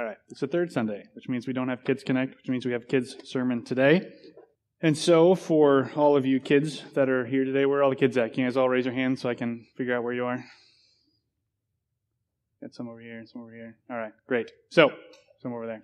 [0.00, 0.16] All right.
[0.30, 2.88] It's the third Sunday, which means we don't have Kids Connect, which means we have
[2.88, 4.10] Kids Sermon today.
[4.80, 7.96] And so, for all of you kids that are here today, where are all the
[7.96, 8.32] kids at?
[8.32, 10.42] Can you guys all raise your hands so I can figure out where you are?
[12.62, 13.76] Got some over here, and some over here.
[13.90, 14.50] All right, great.
[14.70, 14.90] So,
[15.42, 15.82] some over there.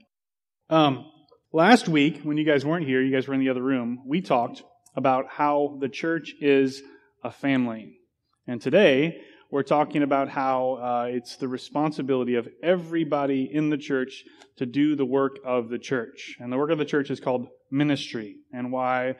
[0.71, 1.05] Um,
[1.53, 4.23] last week, when you guys weren't here, you guys were in the other room, we
[4.23, 4.63] talked
[4.95, 6.83] about how the church is
[7.23, 7.99] a family.
[8.47, 9.21] And today,
[9.51, 14.25] we're talking about how uh, it's the responsibility of everybody in the church
[14.57, 16.37] to do the work of the church.
[16.41, 19.17] And the work of the church is called ministry, and why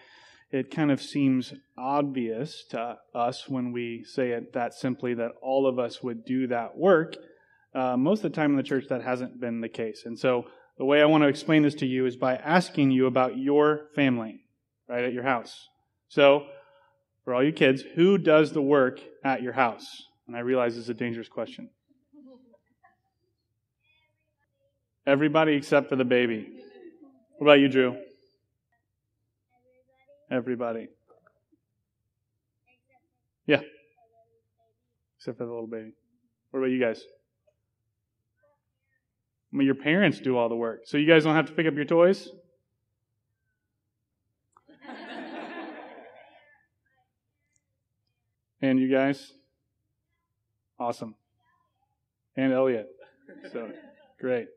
[0.51, 5.67] it kind of seems obvious to us when we say it that simply that all
[5.67, 7.17] of us would do that work.
[7.75, 10.03] Uh, most of the time in the church, that hasn't been the case.
[10.07, 10.47] And so,
[10.79, 13.89] the way I want to explain this to you is by asking you about your
[13.95, 14.41] family,
[14.89, 15.69] right, at your house.
[16.09, 16.47] So,
[17.25, 20.05] for all you kids, who does the work at your house?
[20.27, 21.71] And I realize it's a dangerous question.
[25.07, 26.49] Everybody except for the baby.
[27.39, 27.97] What about you, Drew?
[30.31, 30.89] Everybody.
[33.47, 33.61] Yeah.
[35.19, 35.93] Except for the little baby.
[36.51, 37.05] What about you guys?
[39.53, 40.83] I mean, your parents do all the work.
[40.87, 42.29] So you guys don't have to pick up your toys?
[48.61, 49.33] and you guys?
[50.79, 51.15] Awesome.
[52.37, 52.89] And Elliot.
[53.53, 53.71] So
[54.21, 54.49] great.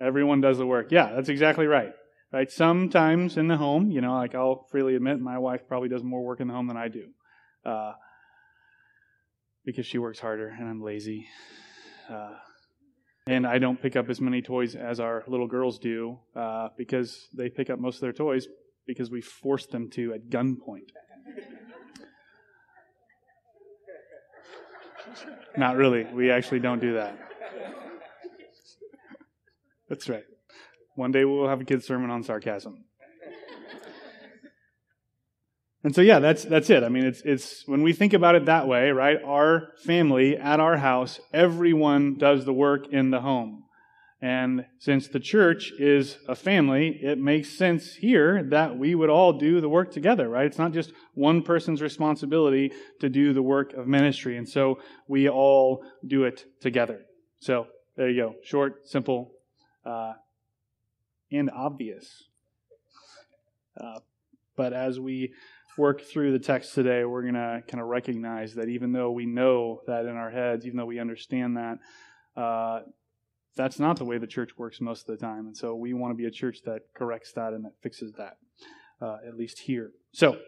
[0.00, 0.88] Everyone does the work.
[0.90, 1.92] Yeah, that's exactly right.
[2.32, 2.50] Right?
[2.50, 6.22] Sometimes in the home, you know, like I'll freely admit, my wife probably does more
[6.22, 7.08] work in the home than I do,
[7.64, 7.92] uh,
[9.64, 11.26] because she works harder and I'm lazy.
[12.10, 12.34] Uh,
[13.26, 17.28] and I don't pick up as many toys as our little girls do uh, because
[17.36, 18.46] they pick up most of their toys
[18.86, 20.90] because we force them to at gunpoint.
[25.56, 26.04] Not really.
[26.04, 27.18] We actually don't do that.
[29.88, 30.24] That's right.
[30.96, 32.84] One day we'll have a kid's sermon on sarcasm.
[35.84, 36.82] And so yeah, that's that's it.
[36.82, 39.18] I mean, it's it's when we think about it that way, right?
[39.24, 43.65] Our family at our house, everyone does the work in the home.
[44.22, 49.34] And since the church is a family, it makes sense here that we would all
[49.34, 50.46] do the work together, right?
[50.46, 54.38] It's not just one person's responsibility to do the work of ministry.
[54.38, 57.02] And so we all do it together.
[57.40, 57.66] So
[57.96, 58.34] there you go.
[58.42, 59.32] Short, simple,
[59.84, 60.14] uh,
[61.30, 62.24] and obvious.
[63.78, 64.00] Uh,
[64.56, 65.34] but as we
[65.76, 69.26] work through the text today, we're going to kind of recognize that even though we
[69.26, 71.78] know that in our heads, even though we understand that,
[72.40, 72.80] uh,
[73.56, 75.46] that's not the way the church works most of the time.
[75.46, 78.36] And so we want to be a church that corrects that and that fixes that,
[79.00, 79.90] uh, at least here.
[80.12, 80.38] So,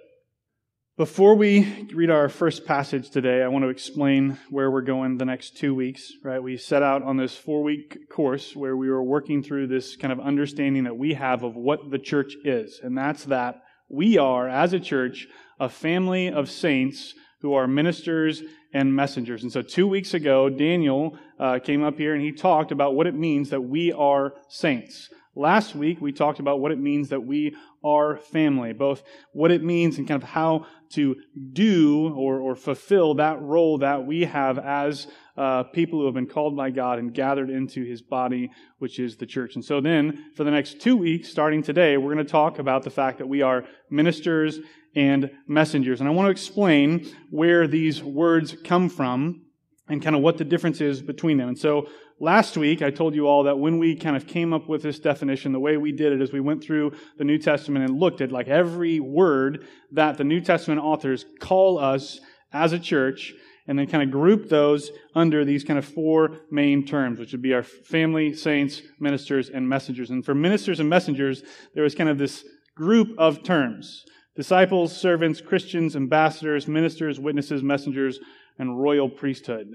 [0.98, 5.24] before we read our first passage today, I want to explain where we're going the
[5.24, 6.42] next two weeks, right?
[6.42, 10.12] We set out on this four week course where we were working through this kind
[10.12, 12.80] of understanding that we have of what the church is.
[12.82, 15.28] And that's that we are, as a church,
[15.60, 18.42] a family of saints who are ministers
[18.72, 19.42] and messengers.
[19.42, 23.06] And so, two weeks ago, Daniel uh, came up here and he talked about what
[23.06, 25.08] it means that we are saints.
[25.34, 29.62] Last week, we talked about what it means that we are family, both what it
[29.62, 31.14] means and kind of how to
[31.52, 35.06] do or, or fulfill that role that we have as
[35.38, 39.16] uh, people who have been called by God and gathered into his body, which is
[39.16, 39.54] the church.
[39.54, 42.82] And so then, for the next two weeks, starting today, we're going to talk about
[42.82, 44.58] the fact that we are ministers
[44.96, 46.00] and messengers.
[46.00, 49.42] And I want to explain where these words come from
[49.88, 51.48] and kind of what the difference is between them.
[51.48, 51.88] And so
[52.18, 54.98] last week, I told you all that when we kind of came up with this
[54.98, 58.20] definition, the way we did it is we went through the New Testament and looked
[58.20, 62.18] at like every word that the New Testament authors call us
[62.52, 63.34] as a church
[63.68, 67.42] and then kind of group those under these kind of four main terms, which would
[67.42, 70.10] be our family, saints, ministers, and messengers.
[70.10, 71.42] And for ministers and messengers,
[71.74, 78.20] there was kind of this group of terms disciples, servants, Christians, ambassadors, ministers, witnesses, messengers,
[78.56, 79.74] and royal priesthood.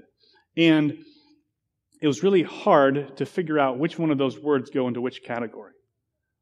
[0.56, 0.98] And
[2.00, 5.22] it was really hard to figure out which one of those words go into which
[5.22, 5.72] category.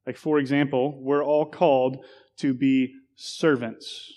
[0.07, 2.05] Like, for example, we're all called
[2.39, 4.13] to be servants.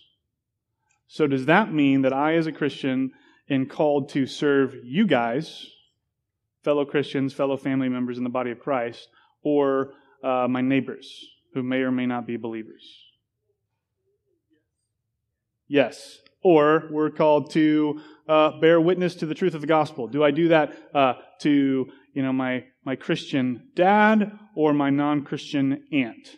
[1.08, 3.12] So, does that mean that I, as a Christian,
[3.50, 5.68] am called to serve you guys,
[6.64, 9.08] fellow Christians, fellow family members in the body of Christ,
[9.44, 9.92] or
[10.24, 13.06] uh, my neighbors who may or may not be believers?
[15.68, 16.20] Yes.
[16.44, 20.08] Or we're called to uh, bear witness to the truth of the gospel.
[20.08, 25.86] Do I do that uh, to you know my my Christian dad or my non-Christian
[25.92, 26.36] aunt?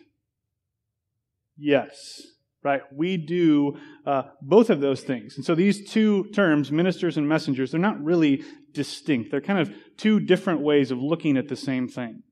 [1.56, 2.22] Yes.
[2.62, 2.82] Right?
[2.92, 5.36] We do uh, both of those things.
[5.36, 9.30] And so these two terms, ministers and messengers, they're not really distinct.
[9.30, 12.22] They're kind of two different ways of looking at the same thing.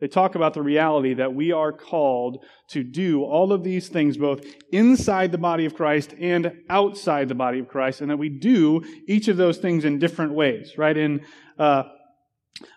[0.00, 4.16] They talk about the reality that we are called to do all of these things
[4.16, 8.28] both inside the body of Christ and outside the body of Christ, and that we
[8.28, 10.96] do each of those things in different ways, right?
[10.96, 11.24] In
[11.58, 11.84] uh,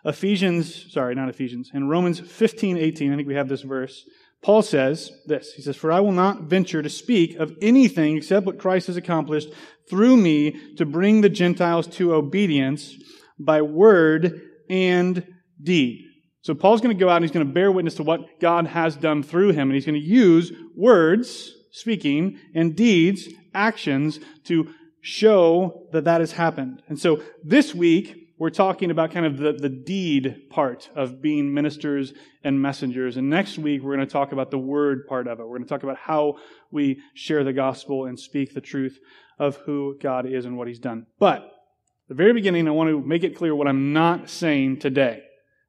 [0.06, 4.06] Ephesians, sorry, not Ephesians, in Romans 15, 18, I think we have this verse.
[4.44, 5.54] Paul says this.
[5.54, 8.98] He says, For I will not venture to speak of anything except what Christ has
[8.98, 9.50] accomplished
[9.90, 12.96] through me to bring the Gentiles to obedience
[13.40, 15.26] by word and
[15.62, 16.04] deed.
[16.42, 18.68] So Paul's going to go out and he's going to bear witness to what God
[18.68, 19.70] has done through him.
[19.70, 26.32] And he's going to use words, speaking, and deeds, actions, to show that that has
[26.32, 26.84] happened.
[26.88, 31.54] And so this week, we're talking about kind of the, the deed part of being
[31.54, 32.14] ministers
[32.44, 33.18] and messengers.
[33.18, 35.44] And next week, we're going to talk about the word part of it.
[35.44, 36.36] We're going to talk about how
[36.72, 39.00] we share the gospel and speak the truth
[39.40, 41.08] of who God is and what He's done.
[41.20, 44.80] But at the very beginning, I want to make it clear what I'm not saying
[44.80, 45.24] today.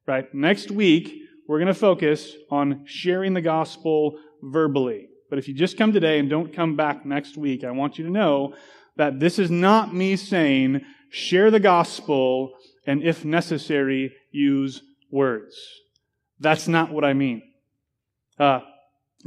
[0.06, 0.32] Right?
[0.34, 5.08] Next week, we're going to focus on sharing the gospel verbally.
[5.30, 8.04] But if you just come today and don't come back next week, I want you
[8.04, 8.54] to know
[8.96, 12.52] that this is not me saying share the gospel
[12.88, 15.54] and if necessary, use words.
[16.40, 17.42] That's not what I mean.
[18.38, 18.60] Uh,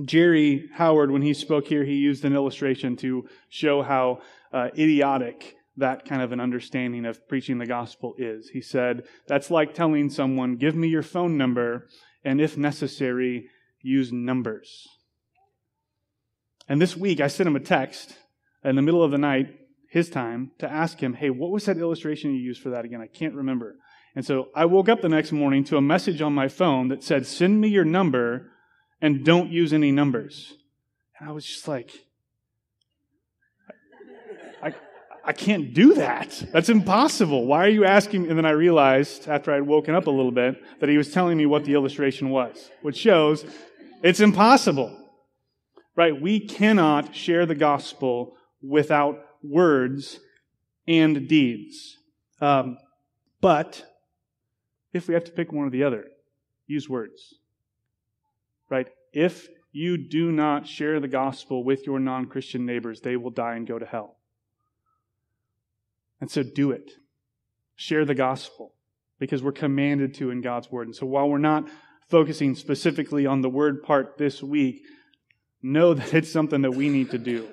[0.04, 5.58] Jerry Howard, when he spoke here, he used an illustration to show how uh, idiotic
[5.78, 8.50] that kind of an understanding of preaching the gospel is.
[8.50, 11.88] He said, That's like telling someone, Give me your phone number,
[12.26, 13.48] and if necessary,
[13.80, 14.88] use numbers.
[16.68, 18.16] And this week, I sent him a text
[18.64, 19.61] in the middle of the night
[19.92, 23.02] his time to ask him, hey, what was that illustration you used for that again?
[23.02, 23.76] I can't remember.
[24.16, 27.04] And so I woke up the next morning to a message on my phone that
[27.04, 28.52] said, send me your number
[29.02, 30.54] and don't use any numbers.
[31.20, 31.92] And I was just like,
[34.64, 34.74] I,
[35.26, 36.42] I can't do that.
[36.54, 37.46] That's impossible.
[37.46, 38.30] Why are you asking?
[38.30, 41.38] And then I realized after I'd woken up a little bit that he was telling
[41.38, 43.44] me what the illustration was, which shows
[44.02, 44.98] it's impossible.
[45.98, 46.20] Right?
[46.20, 50.20] We cannot share the gospel without words
[50.88, 51.98] and deeds.
[52.40, 52.78] Um,
[53.40, 53.84] but
[54.94, 56.06] if we have to pick one or the other,
[56.68, 57.36] use words.
[58.70, 58.88] Right?
[59.14, 63.56] If you do not share the gospel with your non Christian neighbors, they will die
[63.56, 64.18] and go to hell.
[66.20, 66.92] And so do it.
[67.76, 68.74] Share the gospel
[69.18, 70.88] because we're commanded to in God's word.
[70.88, 71.68] And so while we're not
[72.10, 74.82] focusing specifically on the word part this week,
[75.62, 77.48] know that it's something that we need to do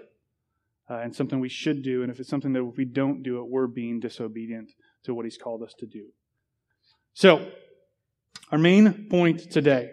[0.90, 2.02] uh, and something we should do.
[2.02, 4.70] And if it's something that we don't do it, we're being disobedient
[5.04, 6.06] to what He's called us to do.
[7.14, 7.50] So,
[8.50, 9.90] our main point today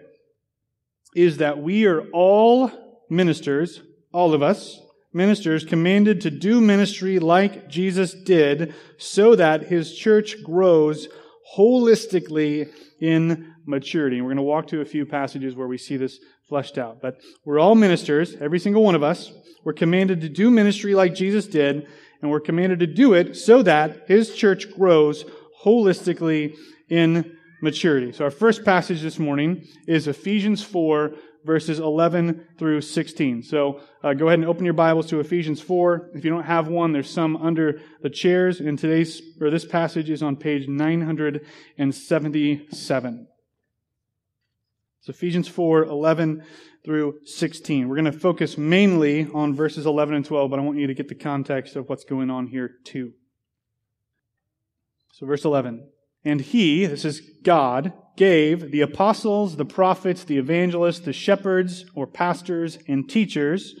[1.14, 2.70] is that we are all
[3.10, 3.80] ministers,
[4.12, 4.80] all of us,
[5.12, 11.08] ministers commanded to do ministry like Jesus did so that his church grows
[11.56, 12.70] holistically
[13.00, 14.16] in maturity.
[14.16, 17.00] And we're going to walk to a few passages where we see this fleshed out.
[17.00, 19.32] But we're all ministers, every single one of us.
[19.64, 21.86] We're commanded to do ministry like Jesus did,
[22.22, 25.24] and we're commanded to do it so that his church grows
[25.64, 26.56] holistically
[26.88, 28.12] in maturity.
[28.12, 31.12] So our first passage this morning is Ephesians 4,
[31.44, 33.42] verses 11 through 16.
[33.42, 36.10] So uh, go ahead and open your Bibles to Ephesians 4.
[36.14, 38.60] If you don't have one, there's some under the chairs.
[38.60, 43.26] And today's, or this passage is on page 977.
[45.08, 46.44] Ephesians 4, 11
[46.84, 47.88] through 16.
[47.88, 50.94] We're going to focus mainly on verses 11 and 12, but I want you to
[50.94, 53.12] get the context of what's going on here too.
[55.12, 55.88] So verse 11.
[56.24, 62.06] And he, this is God, gave the apostles, the prophets, the evangelists, the shepherds or
[62.06, 63.80] pastors and teachers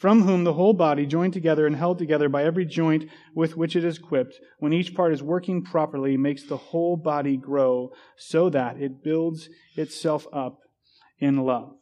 [0.00, 3.04] from whom the whole body, joined together and held together by every joint
[3.34, 7.36] with which it is equipped, when each part is working properly, makes the whole body
[7.36, 10.60] grow so that it builds itself up
[11.18, 11.74] in love.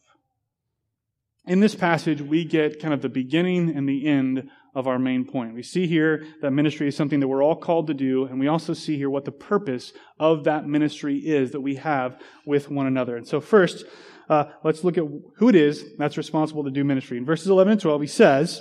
[1.47, 5.25] In this passage, we get kind of the beginning and the end of our main
[5.25, 5.55] point.
[5.55, 8.49] We see here that ministry is something that we're all called to do, and we
[8.49, 12.89] also see here what the purpose of that ministry is that we have with one
[12.89, 13.17] another.
[13.17, 13.85] And so, first,
[14.29, 15.05] uh, let's look at
[15.37, 17.17] who it is that's responsible to do ministry.
[17.17, 18.61] In verses 11 and 12, he says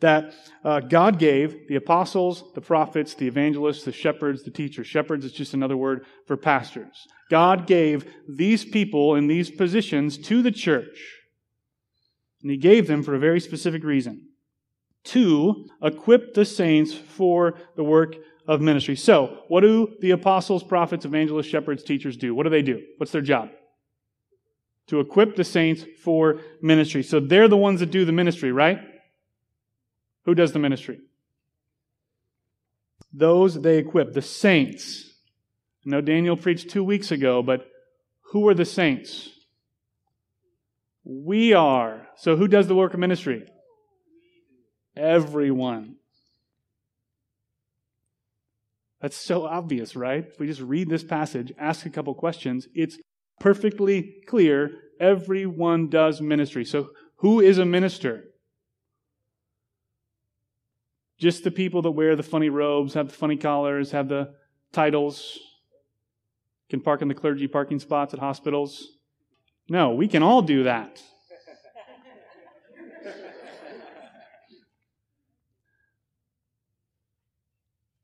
[0.00, 0.34] that
[0.64, 4.86] uh, God gave the apostles, the prophets, the evangelists, the shepherds, the teachers.
[4.86, 7.06] Shepherds is just another word for pastors.
[7.30, 10.98] God gave these people in these positions to the church.
[12.42, 14.28] And he gave them for a very specific reason
[15.04, 18.96] to equip the saints for the work of ministry.
[18.96, 22.34] So, what do the apostles, prophets, evangelists, shepherds, teachers do?
[22.34, 22.82] What do they do?
[22.98, 23.50] What's their job?
[24.88, 27.02] To equip the saints for ministry.
[27.02, 28.78] So they're the ones that do the ministry, right?
[30.24, 31.00] Who does the ministry?
[33.12, 35.10] Those they equip, the saints.
[35.86, 37.66] I know Daniel preached two weeks ago, but
[38.32, 39.30] who are the saints?
[41.04, 42.08] We are.
[42.16, 43.46] So who does the work of ministry?
[44.96, 45.96] Everyone.
[49.00, 50.26] That's so obvious, right?
[50.26, 52.96] If we just read this passage, ask a couple questions, it's
[53.40, 56.64] perfectly clear everyone does ministry.
[56.64, 58.24] So, who is a minister?
[61.18, 64.34] Just the people that wear the funny robes, have the funny collars, have the
[64.72, 65.38] titles,
[66.68, 68.98] can park in the clergy parking spots at hospitals?
[69.68, 71.02] No, we can all do that.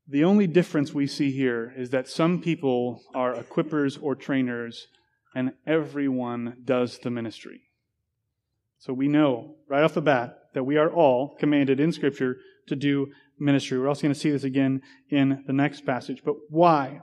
[0.07, 4.87] the only difference we see here is that some people are equippers or trainers
[5.35, 7.61] and everyone does the ministry.
[8.79, 12.75] So we know right off the bat that we are all commanded in Scripture to
[12.75, 13.07] do
[13.39, 13.79] ministry.
[13.79, 16.21] We're also going to see this again in the next passage.
[16.23, 17.01] But why?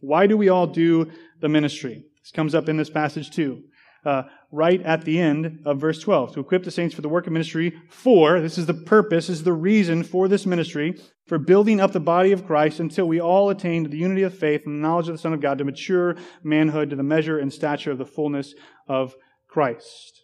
[0.00, 2.04] Why do we all do the ministry?
[2.22, 3.64] This comes up in this passage too
[4.04, 7.26] uh, right at the end of verse 12 to equip the saints for the work
[7.26, 10.94] of ministry for, this is the purpose, this is the reason for this ministry,
[11.26, 14.36] for building up the body of Christ until we all attain to the unity of
[14.36, 17.38] faith and the knowledge of the Son of God, to mature manhood, to the measure
[17.38, 18.54] and stature of the fullness
[18.86, 19.14] of
[19.48, 20.20] Christ.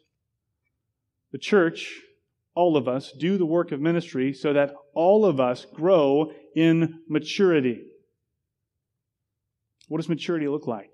[1.33, 2.01] The church,
[2.55, 7.01] all of us, do the work of ministry so that all of us grow in
[7.09, 7.83] maturity.
[9.89, 10.91] What does maturity look like?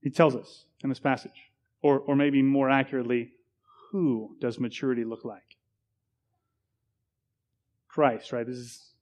[0.00, 1.50] He tells us in this passage.
[1.82, 3.32] Or, or maybe more accurately,
[3.90, 5.42] who does maturity look like?
[7.88, 8.46] Christ, right?
[8.46, 8.92] This is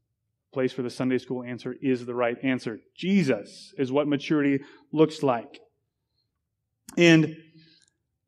[0.52, 2.80] place where the Sunday school answer is the right answer.
[2.94, 5.60] Jesus is what maturity looks like.
[6.98, 7.36] And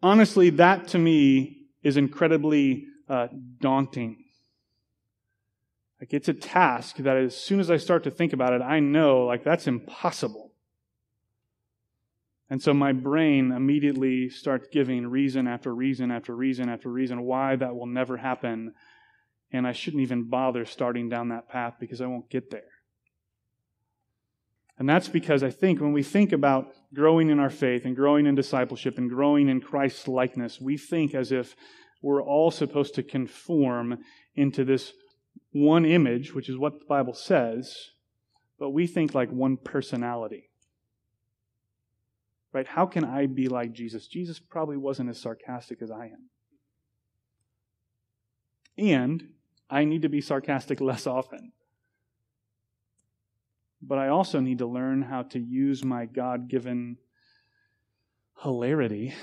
[0.02, 3.28] honestly, that to me is incredibly uh,
[3.60, 4.18] daunting.
[6.00, 8.80] Like, it's a task that as soon as I start to think about it, I
[8.80, 10.51] know, like, that's impossible.
[12.52, 17.56] And so my brain immediately starts giving reason after reason after reason after reason why
[17.56, 18.74] that will never happen.
[19.50, 22.68] And I shouldn't even bother starting down that path because I won't get there.
[24.78, 28.26] And that's because I think when we think about growing in our faith and growing
[28.26, 31.56] in discipleship and growing in Christ's likeness, we think as if
[32.02, 34.00] we're all supposed to conform
[34.34, 34.92] into this
[35.52, 37.74] one image, which is what the Bible says,
[38.58, 40.50] but we think like one personality.
[42.52, 42.66] Right?
[42.66, 44.06] How can I be like Jesus?
[44.06, 46.28] Jesus probably wasn't as sarcastic as I am.
[48.76, 49.28] And
[49.70, 51.52] I need to be sarcastic less often.
[53.80, 56.98] But I also need to learn how to use my God given
[58.42, 59.14] hilarity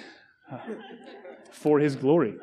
[0.51, 0.59] uh,
[1.51, 2.35] for His glory.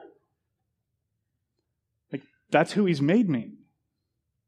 [2.12, 3.55] Like, that's who He's made me.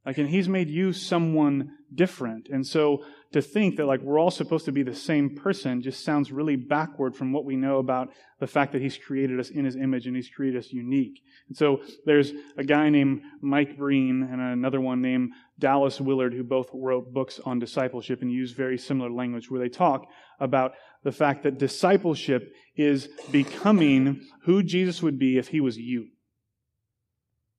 [0.07, 2.49] Like, and He's made you someone different.
[2.49, 6.03] And so to think that like we're all supposed to be the same person just
[6.03, 9.65] sounds really backward from what we know about the fact that he's created us in
[9.65, 11.21] his image and he's created us unique.
[11.49, 16.43] And so there's a guy named Mike Breen and another one named Dallas Willard who
[16.43, 20.07] both wrote books on discipleship and use very similar language where they talk
[20.41, 20.73] about
[21.05, 26.09] the fact that discipleship is becoming who Jesus would be if he was you.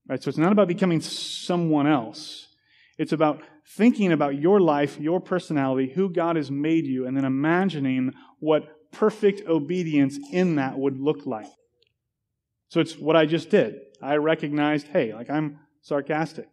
[0.08, 0.22] Right?
[0.22, 2.48] So it's not about becoming someone else.
[2.98, 7.26] It's about thinking about your life, your personality, who God has made you, and then
[7.26, 11.48] imagining what perfect obedience in that would look like.
[12.70, 13.76] So it's what I just did.
[14.02, 16.50] I recognized, hey, like I'm sarcastic.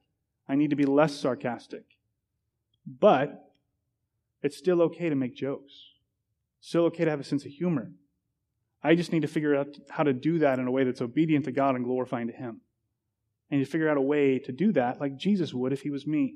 [0.49, 1.85] I need to be less sarcastic.
[2.87, 3.51] But
[4.43, 5.73] it's still okay to make jokes.
[6.61, 7.93] Still okay to have a sense of humor.
[8.83, 11.47] I just need to figure out how to do that in a way that's obedient
[11.47, 12.61] to God and glorifying to Him.
[13.51, 16.07] And to figure out a way to do that like Jesus would if he was
[16.07, 16.35] me.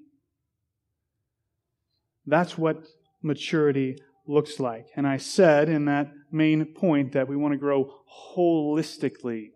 [2.26, 2.84] That's what
[3.22, 4.86] maturity looks like.
[4.96, 7.92] And I said in that main point that we want to grow
[8.36, 9.50] holistically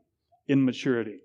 [0.46, 1.20] in maturity.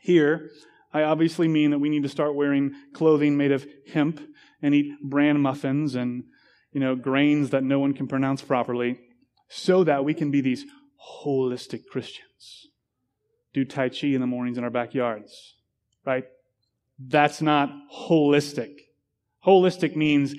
[0.00, 0.50] Here,
[0.92, 4.20] I obviously mean that we need to start wearing clothing made of hemp
[4.60, 6.24] and eat bran muffins and,
[6.72, 9.00] you know, grains that no one can pronounce properly
[9.48, 10.64] so that we can be these
[11.24, 12.68] holistic Christians.
[13.52, 15.56] Do Tai Chi in the mornings in our backyards,
[16.06, 16.24] right?
[16.98, 18.74] That's not holistic.
[19.46, 20.34] Holistic means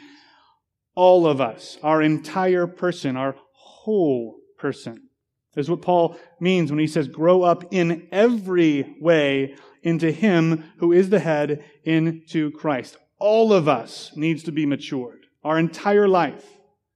[0.96, 5.10] all of us, our entire person, our whole person.
[5.56, 10.92] Is what Paul means when he says, grow up in every way into Him who
[10.92, 12.98] is the head, into Christ.
[13.20, 15.28] All of us needs to be matured.
[15.44, 16.46] Our entire life.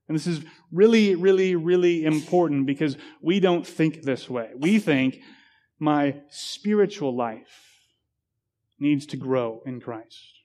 [0.07, 4.51] And this is really, really, really important because we don't think this way.
[4.57, 5.19] We think
[5.77, 7.75] my spiritual life
[8.79, 10.36] needs to grow in Christ.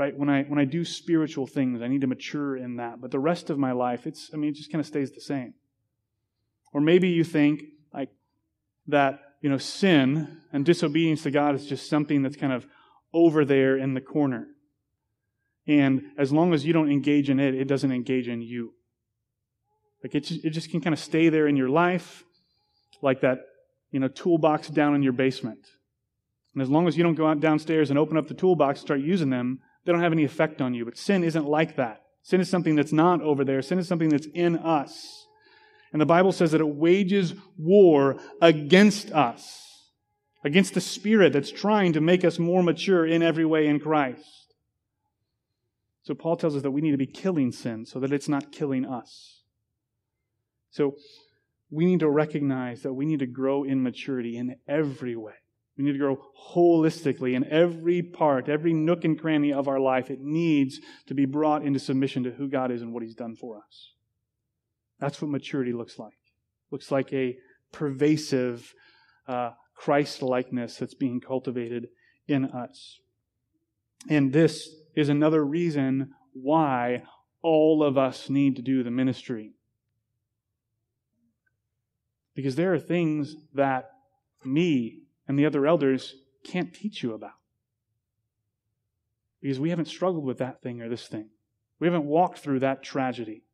[0.00, 0.16] Right?
[0.16, 3.02] When I when I do spiritual things, I need to mature in that.
[3.02, 5.20] But the rest of my life, it's I mean, it just kind of stays the
[5.20, 5.52] same.
[6.72, 8.08] Or maybe you think like
[8.86, 12.66] that, you know, sin and disobedience to God is just something that's kind of
[13.12, 14.46] over there in the corner.
[15.66, 18.72] And as long as you don't engage in it, it doesn't engage in you.
[20.02, 22.24] Like it just, it just can kind of stay there in your life,
[23.02, 23.40] like that,
[23.90, 25.66] you know, toolbox down in your basement.
[26.54, 28.86] And as long as you don't go out downstairs and open up the toolbox and
[28.86, 30.84] start using them, they don't have any effect on you.
[30.84, 32.02] But sin isn't like that.
[32.22, 33.62] Sin is something that's not over there.
[33.62, 35.26] Sin is something that's in us.
[35.92, 39.88] And the Bible says that it wages war against us,
[40.44, 44.54] against the spirit that's trying to make us more mature in every way in Christ.
[46.02, 48.52] So Paul tells us that we need to be killing sin so that it's not
[48.52, 49.42] killing us.
[50.70, 50.94] So
[51.70, 55.34] we need to recognize that we need to grow in maturity in every way.
[55.80, 56.22] We need to grow
[56.52, 60.10] holistically in every part, every nook and cranny of our life.
[60.10, 63.34] It needs to be brought into submission to who God is and what He's done
[63.34, 63.94] for us.
[64.98, 66.18] That's what maturity looks like.
[66.70, 67.38] Looks like a
[67.72, 68.74] pervasive
[69.26, 71.86] uh, Christ likeness that's being cultivated
[72.28, 72.98] in us.
[74.10, 77.04] And this is another reason why
[77.40, 79.54] all of us need to do the ministry.
[82.34, 83.88] Because there are things that
[84.44, 84.99] me
[85.30, 87.38] and the other elders can't teach you about.
[89.40, 91.30] Because we haven't struggled with that thing or this thing.
[91.78, 93.44] We haven't walked through that tragedy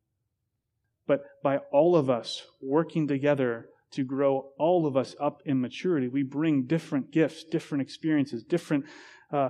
[1.07, 6.09] but by all of us working together to grow all of us up in maturity,
[6.09, 8.85] we bring different gifts, different experiences, different
[9.31, 9.49] uh,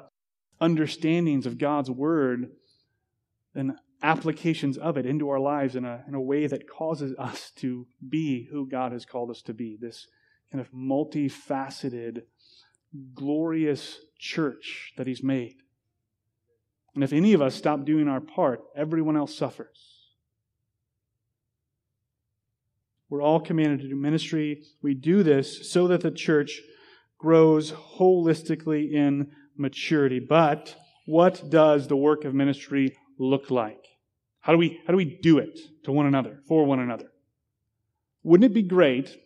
[0.61, 2.51] understandings of God's word
[3.55, 7.51] and applications of it into our lives in a, in a way that causes us
[7.55, 10.07] to be who God has called us to be this
[10.51, 12.23] kind of multifaceted,
[13.13, 15.55] glorious church that He's made.
[16.95, 19.97] And if any of us stop doing our part, everyone else suffers.
[23.09, 24.63] We're all commanded to do ministry.
[24.81, 26.61] We do this so that the church
[27.17, 30.19] grows holistically in maturity.
[30.19, 33.83] But what does the work of ministry look like?
[34.39, 37.11] How do we, how do we do it to one another, for one another?
[38.23, 39.17] Wouldn't it be great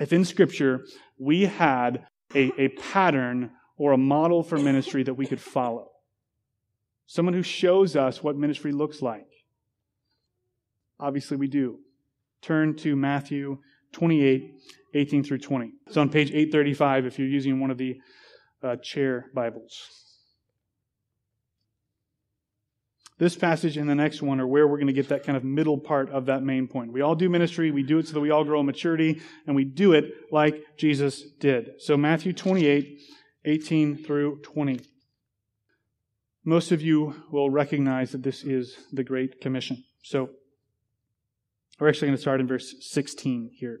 [0.00, 0.84] if in Scripture
[1.18, 5.90] we had a, a pattern or a model for ministry that we could follow?
[7.06, 9.28] Someone who shows us what ministry looks like.
[10.98, 11.78] Obviously, we do
[12.42, 13.58] turn to Matthew
[13.92, 14.54] 28,
[14.94, 15.72] 18 through 20.
[15.86, 18.00] It's on page 835 if you're using one of the
[18.62, 20.05] uh, chair Bibles.
[23.18, 25.44] This passage and the next one are where we're going to get that kind of
[25.44, 26.92] middle part of that main point.
[26.92, 29.56] We all do ministry, we do it so that we all grow in maturity, and
[29.56, 31.80] we do it like Jesus did.
[31.80, 33.00] So, Matthew 28,
[33.46, 34.80] 18 through 20.
[36.44, 39.82] Most of you will recognize that this is the Great Commission.
[40.02, 40.30] So,
[41.80, 43.80] we're actually going to start in verse 16 here.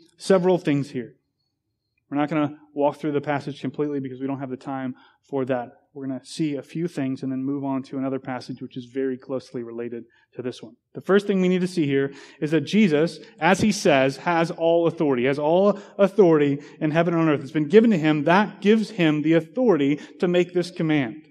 [0.21, 1.15] several things here.
[2.09, 4.95] We're not going to walk through the passage completely because we don't have the time
[5.29, 5.71] for that.
[5.93, 8.77] We're going to see a few things and then move on to another passage which
[8.77, 10.03] is very closely related
[10.35, 10.75] to this one.
[10.93, 14.51] The first thing we need to see here is that Jesus, as he says, has
[14.51, 17.41] all authority, has all authority in heaven and on earth.
[17.41, 18.25] It's been given to him.
[18.25, 21.27] That gives him the authority to make this command.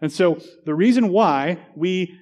[0.00, 2.18] And so the reason why we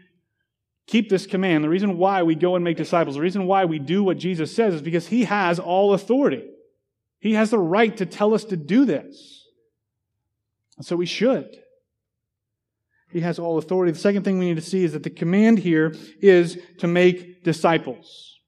[0.87, 3.79] keep this command, the reason why we go and make disciples, the reason why we
[3.79, 6.45] do what Jesus says is because he has all authority.
[7.21, 9.47] He has the right to tell us to do this.
[10.77, 11.57] And so we should.
[13.11, 13.93] He has all authority.
[13.93, 17.45] The second thing we need to see is that the command here is to make
[17.45, 18.41] disciples.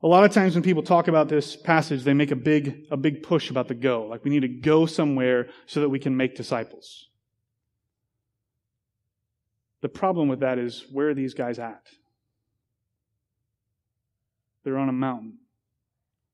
[0.00, 2.96] A lot of times when people talk about this passage, they make a big, a
[2.96, 4.06] big push about the go.
[4.06, 7.07] Like we need to go somewhere so that we can make disciples.
[9.80, 11.82] The problem with that is where are these guys at?
[14.64, 15.38] They're on a mountain.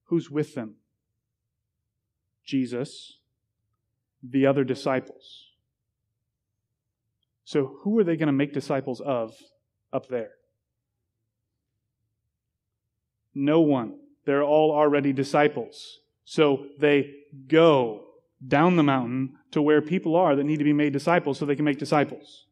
[0.05, 0.77] Who's with them?
[2.45, 3.19] Jesus,
[4.23, 5.51] the other disciples.
[7.45, 9.35] So, who are they going to make disciples of
[9.93, 10.31] up there?
[13.35, 13.99] No one.
[14.25, 16.01] They're all already disciples.
[16.25, 17.15] So, they
[17.47, 18.05] go
[18.47, 21.57] down the mountain to where people are that need to be made disciples so they
[21.57, 22.47] can make disciples.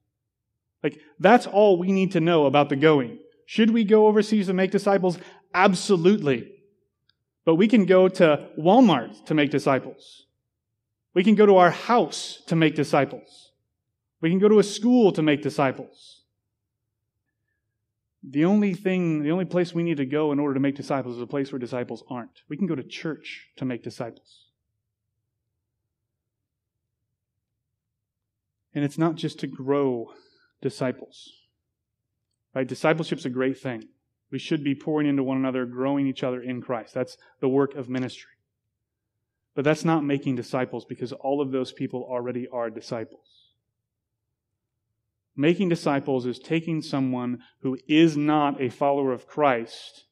[0.83, 3.19] Like, that's all we need to know about the going.
[3.47, 5.19] Should we go overseas to make disciples?
[5.55, 6.53] Absolutely.
[7.45, 10.27] But we can go to Walmart to make disciples.
[11.15, 13.53] We can go to our house to make disciples.
[14.21, 16.23] We can go to a school to make disciples.
[18.23, 21.17] The only thing, the only place we need to go in order to make disciples
[21.17, 22.43] is a place where disciples aren't.
[22.49, 24.47] We can go to church to make disciples.
[28.75, 30.13] And it's not just to grow
[30.63, 31.31] disciples.
[32.55, 32.67] Right?
[32.67, 33.85] Discipleship's a great thing.
[34.31, 36.95] We should be pouring into one another, growing each other in Christ.
[36.95, 38.31] That's the work of ministry.
[39.55, 43.51] But that's not making disciples because all of those people already are disciples.
[45.37, 50.05] Making disciples is taking someone who is not a follower of Christ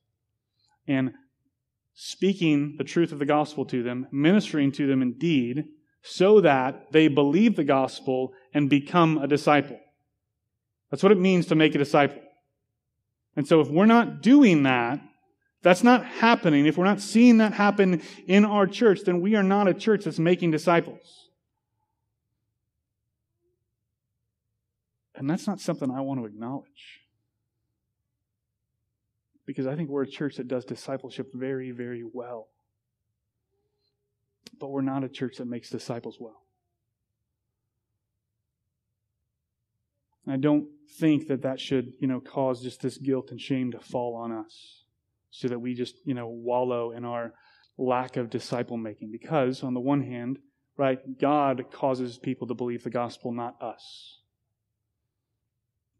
[0.86, 1.12] and
[1.94, 5.64] speaking the truth of the gospel to them, ministering to them indeed,
[6.02, 9.78] so that they believe the gospel and become a disciple.
[10.90, 12.20] That's what it means to make a disciple.
[13.37, 15.00] And so if we're not doing that,
[15.62, 19.42] that's not happening, if we're not seeing that happen in our church, then we are
[19.42, 21.29] not a church that's making disciples.
[25.14, 27.00] And that's not something I want to acknowledge.
[29.44, 32.48] Because I think we're a church that does discipleship very, very well.
[34.59, 36.42] But we're not a church that makes disciples well.
[40.26, 43.81] I don't think that that should, you know, cause just this guilt and shame to
[43.81, 44.85] fall on us
[45.31, 47.33] so that we just, you know, wallow in our
[47.79, 49.11] lack of disciple making.
[49.11, 50.38] Because, on the one hand,
[50.76, 54.20] right, God causes people to believe the gospel, not us.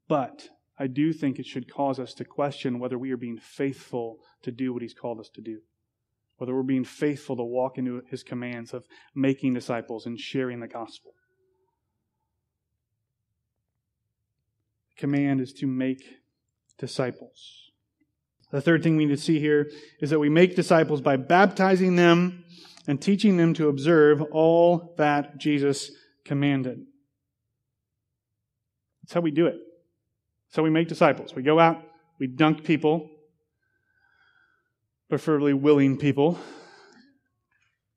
[0.09, 0.49] But
[0.79, 4.51] I do think it should cause us to question whether we are being faithful to
[4.51, 5.61] do what He's called us to do.
[6.39, 10.67] Whether we're being faithful to walk into His commands of making disciples and sharing the
[10.67, 11.13] gospel.
[15.01, 16.05] Command is to make
[16.79, 17.71] disciples.
[18.53, 21.97] The third thing we need to see here is that we make disciples by baptizing
[21.97, 22.45] them
[22.87, 25.91] and teaching them to observe all that Jesus
[26.25, 26.81] commanded.
[29.03, 29.57] That's how we do it.
[30.55, 31.35] How we make disciples.
[31.35, 31.81] We go out,
[32.19, 33.09] we dunk people,
[35.09, 36.39] preferably willing people,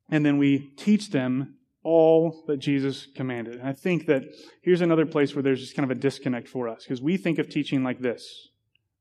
[0.08, 3.56] and then we teach them all that Jesus commanded.
[3.56, 4.24] And I think that
[4.62, 7.38] here's another place where there's just kind of a disconnect for us because we think
[7.38, 8.48] of teaching like this,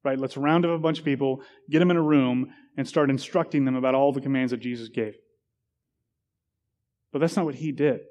[0.03, 0.19] right?
[0.19, 3.65] Let's round up a bunch of people, get them in a room, and start instructing
[3.65, 5.15] them about all the commands that Jesus gave.
[7.11, 8.01] But that's not what he did.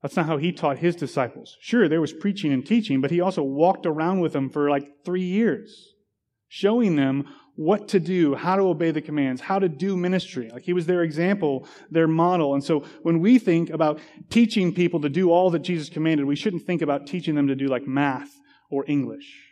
[0.00, 1.56] That's not how he taught his disciples.
[1.60, 4.88] Sure, there was preaching and teaching, but he also walked around with them for like
[5.04, 5.94] three years,
[6.48, 10.50] showing them what to do, how to obey the commands, how to do ministry.
[10.50, 12.54] Like he was their example, their model.
[12.54, 16.36] And so when we think about teaching people to do all that Jesus commanded, we
[16.36, 18.30] shouldn't think about teaching them to do like math
[18.70, 19.48] or English.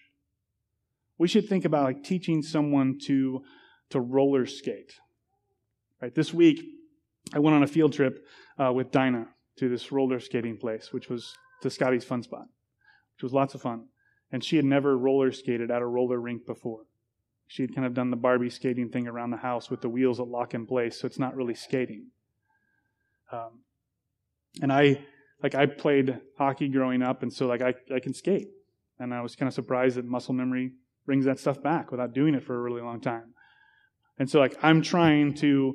[1.19, 3.43] We should think about like teaching someone to,
[3.91, 4.95] to roller skate.
[6.01, 6.15] Right?
[6.15, 6.63] This week,
[7.35, 8.25] I went on a field trip
[8.59, 12.47] uh, with Dinah to this roller skating place, which was to Scotty's Fun Spot,
[13.17, 13.89] which was lots of fun.
[14.33, 16.85] And she had never roller skated at a roller rink before
[17.51, 20.19] she had kind of done the Barbie skating thing around the house with the wheels
[20.19, 22.07] that lock in place, so it's not really skating.
[23.33, 23.65] Um,
[24.63, 25.05] and I,
[25.43, 28.51] like, I played hockey growing up, and so like I, I can skate,
[29.01, 30.75] and I was kind of surprised that muscle memory
[31.07, 33.35] brings that stuff back without doing it for a really long time.
[34.17, 35.75] And so like I'm trying to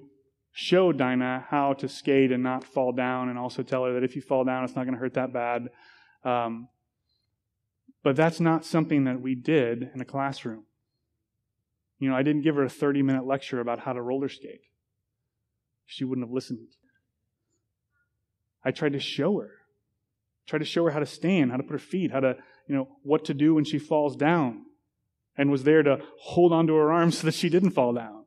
[0.54, 4.16] show Dinah how to skate and not fall down, and also tell her that if
[4.16, 5.68] you fall down, it's not going to hurt that bad.
[6.24, 6.70] Um,
[8.02, 10.64] but that's not something that we did in a classroom.
[12.00, 14.62] You know, I didn't give her a 30 minute lecture about how to roller skate.
[15.86, 16.68] She wouldn't have listened.
[18.64, 19.52] I tried to show her.
[20.48, 22.36] Tried to show her how to stand, how to put her feet, how to,
[22.68, 24.64] you know, what to do when she falls down.
[25.38, 28.26] And was there to hold onto her arms so that she didn't fall down.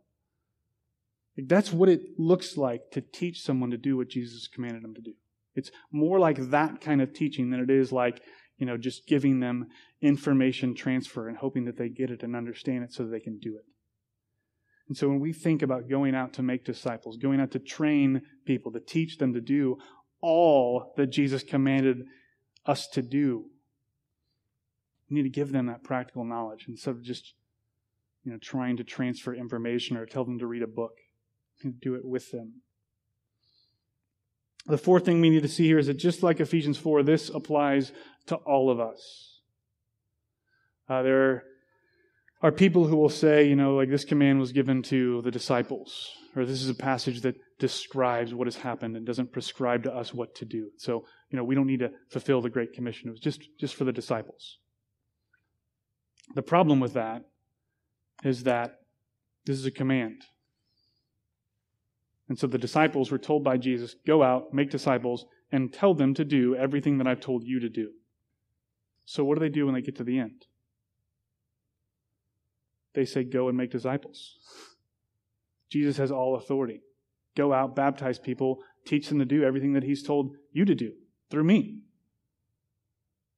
[1.36, 4.94] Like that's what it looks like to teach someone to do what Jesus commanded them
[4.94, 5.14] to do.
[5.54, 8.20] It's more like that kind of teaching than it is like,
[8.58, 9.68] you know, just giving them
[10.00, 13.38] information transfer and hoping that they get it and understand it so that they can
[13.38, 13.64] do it.
[14.88, 18.22] And so when we think about going out to make disciples, going out to train
[18.46, 19.76] people, to teach them to do
[20.20, 22.04] all that Jesus commanded
[22.64, 23.46] us to do,
[25.10, 27.34] we need to give them that practical knowledge instead of just
[28.24, 30.92] you know, trying to transfer information or tell them to read a book.
[31.62, 32.62] And do it with them.
[34.66, 37.30] The fourth thing we need to see here is that just like Ephesians 4, this
[37.30, 37.90] applies
[38.26, 39.37] to all of us.
[40.88, 41.44] Uh, there
[42.42, 46.12] are people who will say, you know, like this command was given to the disciples,
[46.36, 50.14] or this is a passage that describes what has happened and doesn't prescribe to us
[50.14, 50.70] what to do.
[50.76, 53.08] So, you know, we don't need to fulfill the Great Commission.
[53.08, 54.58] It was just, just for the disciples.
[56.34, 57.24] The problem with that
[58.24, 58.78] is that
[59.44, 60.22] this is a command.
[62.28, 66.14] And so the disciples were told by Jesus, Go out, make disciples, and tell them
[66.14, 67.90] to do everything that I've told you to do.
[69.06, 70.44] So what do they do when they get to the end?
[72.94, 74.38] They say, Go and make disciples.
[75.70, 76.80] Jesus has all authority.
[77.36, 80.92] Go out, baptize people, teach them to do everything that He's told you to do
[81.30, 81.80] through me.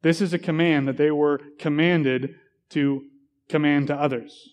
[0.02, 2.36] This is a command that they were commanded
[2.70, 3.02] to
[3.48, 4.48] command to others.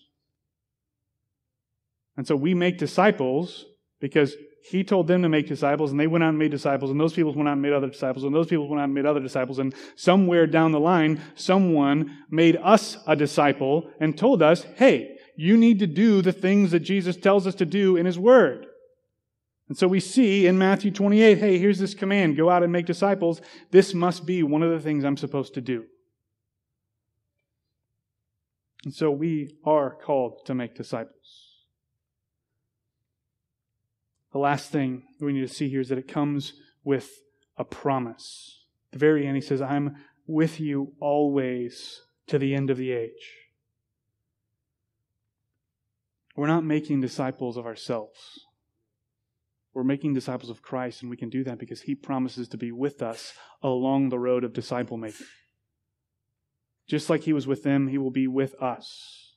[2.16, 3.64] And so we make disciples
[4.00, 4.34] because
[4.68, 7.14] he told them to make disciples, and they went out and made disciples, and those
[7.14, 9.20] people went out and made other disciples, and those people went out and made other
[9.20, 15.16] disciples, and somewhere down the line, someone made us a disciple and told us, hey,
[15.36, 18.66] you need to do the things that Jesus tells us to do in his word.
[19.68, 22.86] And so we see in Matthew 28, hey, here's this command go out and make
[22.86, 23.40] disciples.
[23.70, 25.84] This must be one of the things I'm supposed to do.
[28.84, 31.47] And so we are called to make disciples.
[34.38, 36.52] The last thing we need to see here is that it comes
[36.84, 37.10] with
[37.56, 38.66] a promise.
[38.86, 39.96] At the very end, he says, I'm
[40.28, 43.34] with you always to the end of the age.
[46.36, 48.46] We're not making disciples of ourselves.
[49.74, 52.70] We're making disciples of Christ, and we can do that because he promises to be
[52.70, 55.26] with us along the road of disciple making.
[56.86, 59.27] Just like he was with them, he will be with us.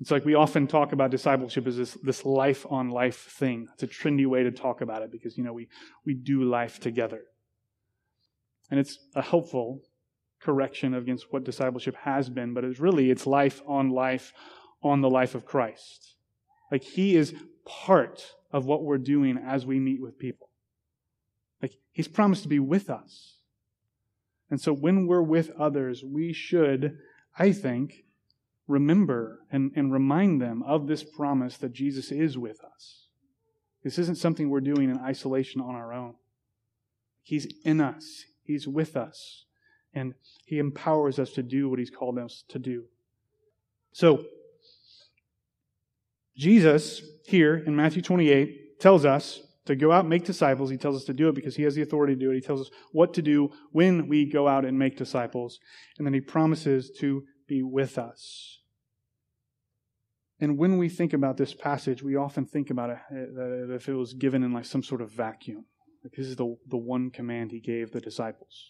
[0.00, 3.68] It's like we often talk about discipleship as this, this life on life thing.
[3.74, 5.68] It's a trendy way to talk about it because, you know, we,
[6.06, 7.20] we do life together.
[8.70, 9.82] And it's a helpful
[10.40, 14.32] correction against what discipleship has been, but it's really, it's life on life
[14.82, 16.14] on the life of Christ.
[16.72, 17.34] Like he is
[17.66, 20.48] part of what we're doing as we meet with people.
[21.60, 23.36] Like he's promised to be with us.
[24.50, 26.96] And so when we're with others, we should,
[27.38, 28.04] I think,
[28.70, 33.06] remember and, and remind them of this promise that Jesus is with us.
[33.82, 36.14] This isn't something we're doing in isolation on our own.
[37.22, 39.44] He's in us, He's with us,
[39.92, 40.14] and
[40.46, 42.84] He empowers us to do what He's called us to do.
[43.92, 44.24] So,
[46.36, 50.70] Jesus here in Matthew 28 tells us to go out and make disciples.
[50.70, 52.36] He tells us to do it because he has the authority to do it.
[52.36, 55.60] He tells us what to do when we go out and make disciples.
[55.98, 58.59] And then he promises to be with us.
[60.40, 63.94] And when we think about this passage, we often think about it uh, if it
[63.94, 65.66] was given in like some sort of vacuum.
[66.02, 68.68] Like this is the, the one command he gave the disciples.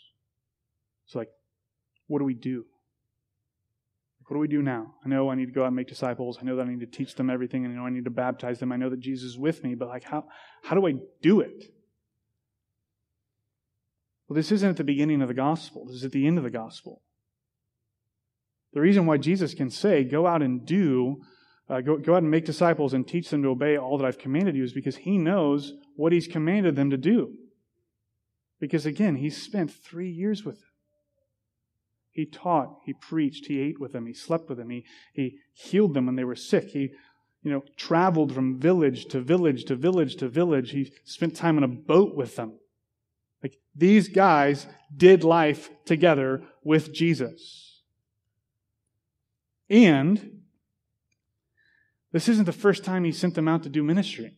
[1.07, 1.29] It's like,
[2.09, 2.65] what do we do?
[4.27, 4.95] What do we do now?
[5.05, 6.39] I know I need to go out and make disciples.
[6.41, 8.59] I know that I need to teach them everything, I know I need to baptize
[8.59, 8.73] them.
[8.73, 10.25] I know that Jesus is with me, but like how
[10.63, 11.65] how do I do it?
[14.29, 15.87] Well, this isn't at the beginning of the gospel.
[15.87, 17.03] This is at the end of the gospel.
[18.73, 21.23] The reason why Jesus can say, go out and do
[21.71, 24.19] uh, go, go out and make disciples and teach them to obey all that I've
[24.19, 27.35] commanded you is because he knows what he's commanded them to do.
[28.59, 30.65] Because again, he spent three years with them.
[32.11, 35.95] He taught, he preached, he ate with them, he slept with them, he, he healed
[35.95, 36.71] them when they were sick.
[36.71, 36.91] He,
[37.43, 40.73] you know, traveled from village to village to village to village.
[40.73, 42.59] He spent time in a boat with them.
[43.45, 47.83] Like these guys did life together with Jesus.
[49.71, 50.40] And
[52.13, 54.37] this isn't the first time he sent them out to do ministry.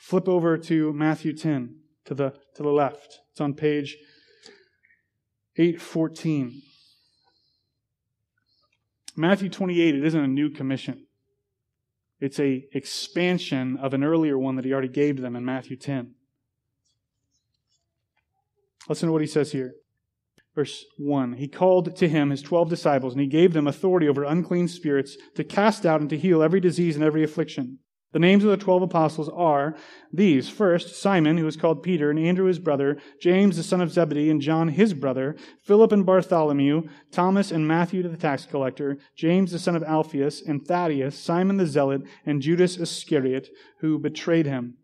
[0.00, 3.20] Flip over to Matthew 10 to the, to the left.
[3.32, 3.96] It's on page
[5.56, 6.62] 814.
[9.16, 11.06] Matthew 28, it isn't a new commission.
[12.20, 15.76] It's a expansion of an earlier one that he already gave to them in Matthew
[15.76, 16.14] 10.
[18.88, 19.74] Listen to what he says here.
[20.56, 24.24] Verse 1 He called to him his twelve disciples, and he gave them authority over
[24.24, 27.78] unclean spirits to cast out and to heal every disease and every affliction.
[28.12, 29.76] The names of the twelve apostles are
[30.10, 33.92] these first, Simon, who is called Peter, and Andrew his brother, James the son of
[33.92, 39.52] Zebedee, and John his brother, Philip and Bartholomew, Thomas and Matthew the tax collector, James
[39.52, 44.78] the son of Alphaeus, and Thaddeus, Simon the zealot, and Judas Iscariot, who betrayed him.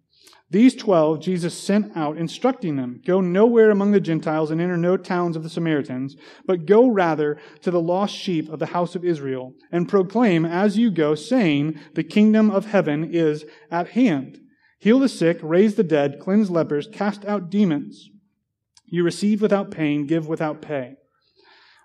[0.52, 4.98] These twelve Jesus sent out, instructing them Go nowhere among the Gentiles and enter no
[4.98, 9.02] towns of the Samaritans, but go rather to the lost sheep of the house of
[9.02, 14.40] Israel, and proclaim as you go, saying, The kingdom of heaven is at hand.
[14.78, 18.10] Heal the sick, raise the dead, cleanse lepers, cast out demons.
[18.84, 20.96] You receive without pain, give without pay.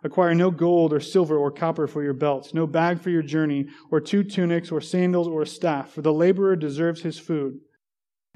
[0.03, 3.67] Acquire no gold or silver or copper for your belts, no bag for your journey,
[3.89, 7.61] or two tunics, or sandals, or a staff, for the laborer deserves his food.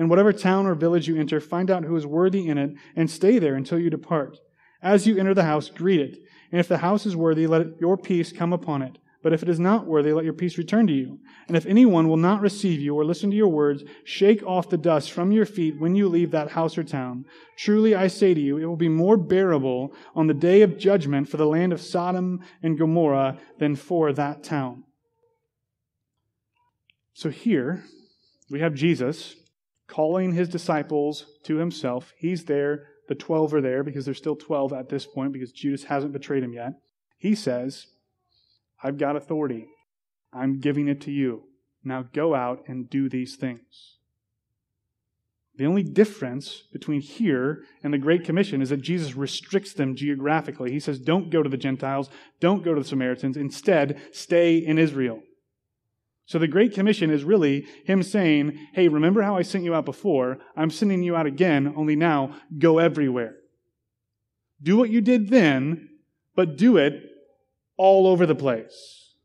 [0.01, 3.07] In whatever town or village you enter, find out who is worthy in it, and
[3.07, 4.39] stay there until you depart.
[4.81, 6.17] As you enter the house, greet it.
[6.51, 8.97] And if the house is worthy, let your peace come upon it.
[9.21, 11.19] But if it is not worthy, let your peace return to you.
[11.47, 14.75] And if anyone will not receive you or listen to your words, shake off the
[14.75, 17.25] dust from your feet when you leave that house or town.
[17.55, 21.29] Truly I say to you, it will be more bearable on the day of judgment
[21.29, 24.83] for the land of Sodom and Gomorrah than for that town.
[27.13, 27.83] So here
[28.49, 29.35] we have Jesus
[29.91, 32.13] calling his disciples to himself.
[32.17, 32.87] He's there.
[33.09, 36.43] The 12 are there because there's still 12 at this point because Judas hasn't betrayed
[36.43, 36.73] him yet.
[37.17, 37.87] He says,
[38.81, 39.67] I've got authority.
[40.33, 41.43] I'm giving it to you.
[41.83, 43.97] Now go out and do these things.
[45.57, 50.71] The only difference between here and the Great Commission is that Jesus restricts them geographically.
[50.71, 53.35] He says, Don't go to the Gentiles, don't go to the Samaritans.
[53.35, 55.21] Instead, stay in Israel.
[56.25, 59.85] So the Great Commission is really him saying, Hey, remember how I sent you out
[59.85, 60.37] before?
[60.55, 63.35] I'm sending you out again, only now go everywhere.
[64.61, 65.89] Do what you did then,
[66.35, 67.03] but do it
[67.77, 69.15] all over the place.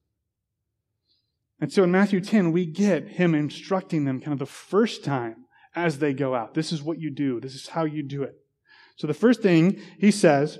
[1.60, 5.46] And so in Matthew 10, we get him instructing them kind of the first time
[5.74, 6.54] as they go out.
[6.54, 7.40] This is what you do.
[7.40, 8.34] This is how you do it.
[8.96, 10.58] So the first thing he says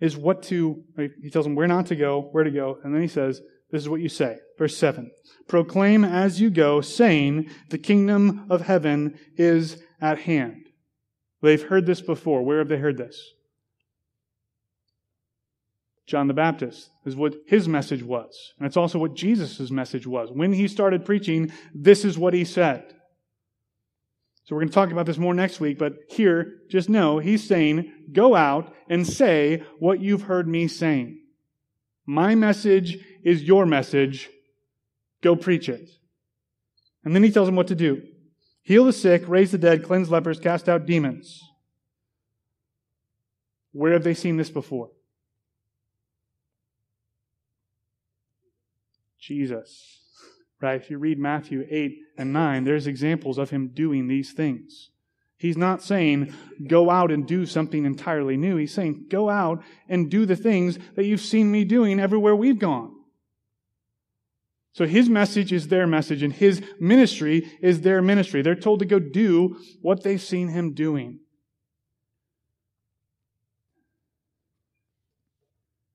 [0.00, 0.82] is what to,
[1.22, 3.82] he tells them where not to go, where to go, and then he says, this
[3.82, 4.38] is what you say.
[4.58, 5.10] Verse 7
[5.48, 10.68] Proclaim as you go, saying, The kingdom of heaven is at hand.
[11.42, 12.42] They've heard this before.
[12.42, 13.32] Where have they heard this?
[16.06, 18.52] John the Baptist is what his message was.
[18.58, 20.30] And it's also what Jesus' message was.
[20.32, 22.94] When he started preaching, this is what he said.
[24.44, 27.46] So we're going to talk about this more next week, but here, just know, he's
[27.46, 31.20] saying, go out and say what you've heard me saying.
[32.06, 34.28] My message is your message.
[35.22, 35.90] Go preach it.
[37.04, 38.02] And then he tells them what to do
[38.62, 41.42] heal the sick, raise the dead, cleanse lepers, cast out demons.
[43.72, 44.90] Where have they seen this before?
[49.18, 49.98] Jesus.
[50.60, 50.80] Right?
[50.80, 54.90] If you read Matthew 8 and 9, there's examples of him doing these things.
[55.38, 56.34] He's not saying,
[56.66, 58.56] go out and do something entirely new.
[58.56, 62.58] He's saying, go out and do the things that you've seen me doing everywhere we've
[62.58, 62.94] gone.
[64.72, 68.42] So his message is their message, and his ministry is their ministry.
[68.42, 71.18] They're told to go do what they've seen him doing.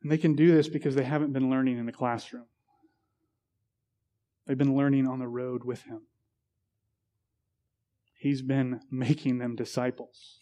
[0.03, 2.45] And they can do this because they haven't been learning in the classroom.
[4.45, 6.01] They've been learning on the road with him.
[8.13, 10.39] He's been making them disciples.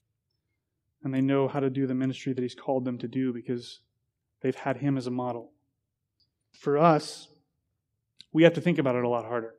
[1.04, 3.80] And they know how to do the ministry that he's called them to do because
[4.42, 5.52] they've had him as a model.
[6.60, 7.28] For us,
[8.34, 9.54] we have to think about it a lot harder.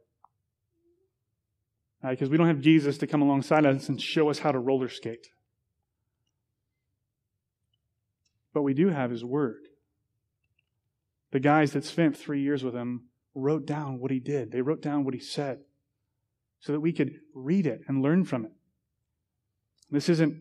[2.02, 4.58] Because uh, we don't have Jesus to come alongside us and show us how to
[4.58, 5.28] roller skate.
[8.52, 9.68] But we do have his word.
[11.30, 14.82] The guys that spent three years with him wrote down what he did, they wrote
[14.82, 15.60] down what he said
[16.60, 18.52] so that we could read it and learn from it.
[19.90, 20.40] This isn't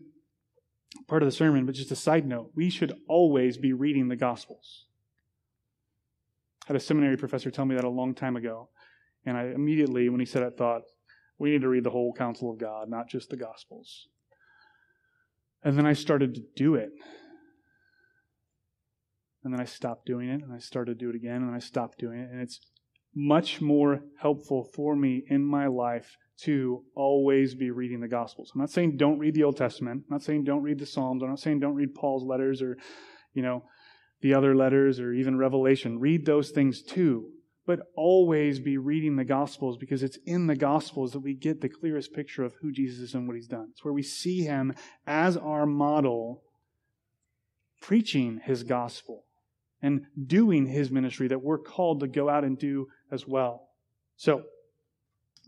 [1.08, 2.52] part of the sermon, but just a side note.
[2.54, 4.86] We should always be reading the Gospels
[6.66, 8.68] had a seminary professor tell me that a long time ago.
[9.26, 10.82] And I immediately, when he said it, thought,
[11.38, 14.08] we need to read the whole counsel of God, not just the Gospels.
[15.62, 16.90] And then I started to do it.
[19.42, 21.58] And then I stopped doing it, and I started to do it again, and I
[21.58, 22.30] stopped doing it.
[22.30, 22.60] And it's
[23.14, 28.52] much more helpful for me in my life to always be reading the Gospels.
[28.54, 30.04] I'm not saying don't read the Old Testament.
[30.06, 31.22] I'm not saying don't read the Psalms.
[31.22, 32.76] I'm not saying don't read Paul's letters or,
[33.34, 33.64] you know,
[34.20, 36.00] the other letters or even Revelation.
[36.00, 37.30] Read those things too.
[37.66, 41.68] But always be reading the Gospels because it's in the Gospels that we get the
[41.68, 43.68] clearest picture of who Jesus is and what he's done.
[43.72, 44.74] It's where we see him
[45.06, 46.42] as our model
[47.84, 49.24] preaching his gospel
[49.82, 53.68] and doing his ministry that we're called to go out and do as well.
[54.16, 54.44] So,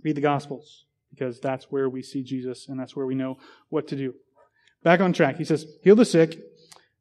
[0.04, 3.38] read the gospels because that's where we see Jesus and that's where we know
[3.70, 4.14] what to do.
[4.82, 5.36] Back on track.
[5.36, 6.38] He says, heal the sick,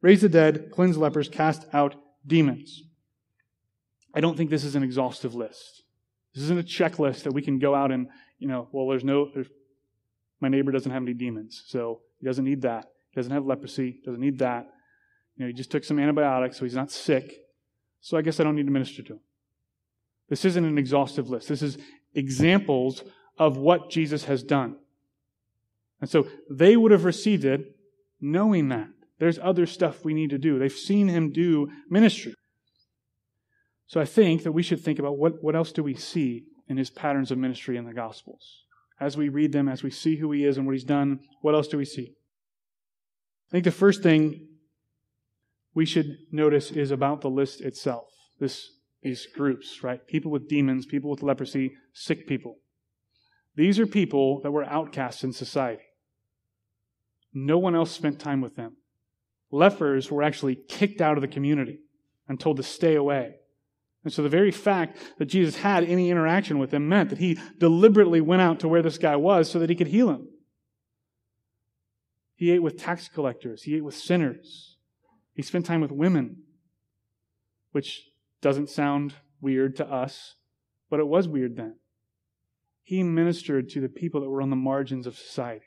[0.05, 1.95] raise the dead, cleanse lepers, cast out
[2.27, 2.83] demons.
[4.13, 5.81] I don't think this is an exhaustive list.
[6.35, 9.31] This isn't a checklist that we can go out and, you know, well, there's no,
[9.33, 9.47] there's,
[10.39, 12.85] my neighbor doesn't have any demons, so he doesn't need that.
[13.09, 14.67] He doesn't have leprosy, doesn't need that.
[15.37, 17.33] You know, he just took some antibiotics, so he's not sick.
[17.99, 19.19] So I guess I don't need to minister to him.
[20.29, 21.47] This isn't an exhaustive list.
[21.47, 21.79] This is
[22.13, 23.03] examples
[23.39, 24.75] of what Jesus has done.
[25.99, 27.75] And so they would have received it
[28.21, 28.89] knowing that.
[29.17, 30.59] There's other stuff we need to do.
[30.59, 32.33] They've seen him do ministry.
[33.87, 36.77] So I think that we should think about what, what else do we see in
[36.77, 38.63] his patterns of ministry in the Gospels?
[38.99, 41.53] As we read them, as we see who he is and what he's done, what
[41.53, 42.13] else do we see?
[43.47, 44.47] I think the first thing
[45.73, 48.07] we should notice is about the list itself.
[48.39, 48.71] This,
[49.03, 50.05] these groups, right?
[50.07, 52.57] People with demons, people with leprosy, sick people.
[53.55, 55.83] These are people that were outcasts in society.
[57.33, 58.77] No one else spent time with them.
[59.51, 61.79] Lepers were actually kicked out of the community
[62.27, 63.35] and told to stay away.
[64.03, 67.39] And so the very fact that Jesus had any interaction with them meant that he
[67.57, 70.27] deliberately went out to where this guy was so that he could heal him.
[72.35, 74.75] He ate with tax collectors, he ate with sinners,
[75.33, 76.43] he spent time with women,
[77.71, 78.09] which
[78.41, 80.35] doesn't sound weird to us,
[80.89, 81.77] but it was weird then.
[82.83, 85.65] He ministered to the people that were on the margins of society.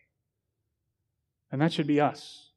[1.50, 2.47] And that should be us.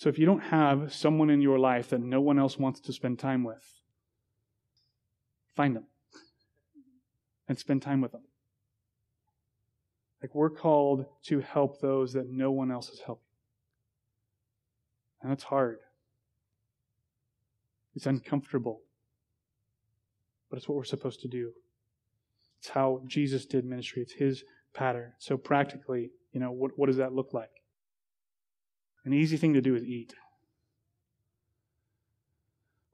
[0.00, 2.92] So if you don't have someone in your life that no one else wants to
[2.94, 3.62] spend time with,
[5.54, 5.84] find them
[7.46, 8.22] and spend time with them.
[10.22, 13.26] Like we're called to help those that no one else is helping.
[15.20, 15.80] And it's hard.
[17.94, 18.80] It's uncomfortable.
[20.48, 21.52] But it's what we're supposed to do.
[22.60, 24.00] It's how Jesus did ministry.
[24.00, 25.12] It's his pattern.
[25.18, 27.59] So practically, you know, what, what does that look like?
[29.04, 30.14] An easy thing to do is eat.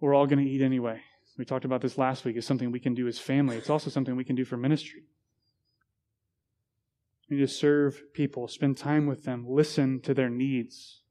[0.00, 1.00] We're all going to eat anyway.
[1.38, 2.36] We talked about this last week.
[2.36, 3.57] It's something we can do as family.
[3.57, 5.04] It's also something we can do for ministry.
[7.28, 11.02] We need to serve people, spend time with them, listen to their needs.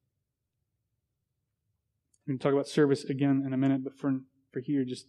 [2.25, 4.19] We can talk about service again in a minute, but for,
[4.51, 5.07] for here, just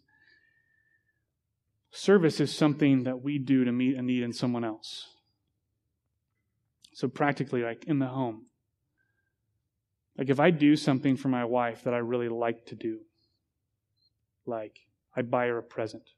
[1.91, 5.07] service is something that we do to meet a need in someone else.
[6.93, 8.47] So, practically, like in the home,
[10.19, 13.01] like if I do something for my wife that I really like to do,
[14.47, 14.79] like
[15.15, 16.11] I buy her a present,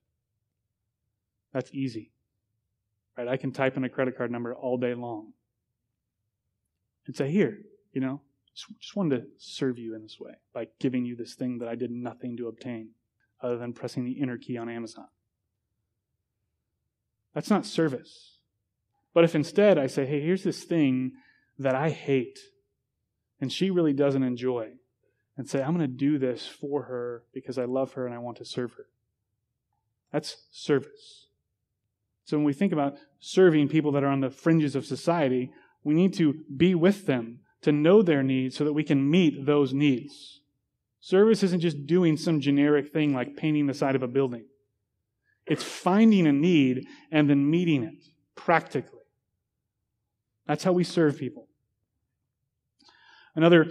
[1.52, 2.12] that's easy.
[3.16, 3.28] Right?
[3.28, 5.32] I can type in a credit card number all day long
[7.06, 7.58] and say, here,
[7.92, 8.20] you know,
[8.54, 11.68] just, just wanted to serve you in this way by giving you this thing that
[11.68, 12.90] I did nothing to obtain
[13.40, 15.08] other than pressing the enter key on Amazon.
[17.34, 18.38] That's not service.
[19.14, 21.12] But if instead I say, hey, here's this thing
[21.58, 22.38] that I hate
[23.40, 24.72] and she really doesn't enjoy
[25.36, 28.18] and say, I'm going to do this for her because I love her and I
[28.18, 28.86] want to serve her.
[30.12, 31.26] That's service.
[32.24, 35.50] So when we think about serving people that are on the fringes of society,
[35.84, 39.46] we need to be with them to know their needs so that we can meet
[39.46, 40.40] those needs.
[41.00, 44.44] Service isn't just doing some generic thing like painting the side of a building.
[45.46, 47.94] It's finding a need and then meeting it
[48.34, 48.98] practically.
[50.46, 51.47] That's how we serve people.
[53.38, 53.70] Another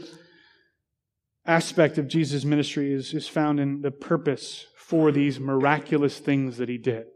[1.46, 6.70] aspect of Jesus' ministry is, is found in the purpose for these miraculous things that
[6.70, 7.08] he did.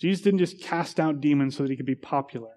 [0.00, 2.52] Jesus didn't just cast out demons so that he could be popular.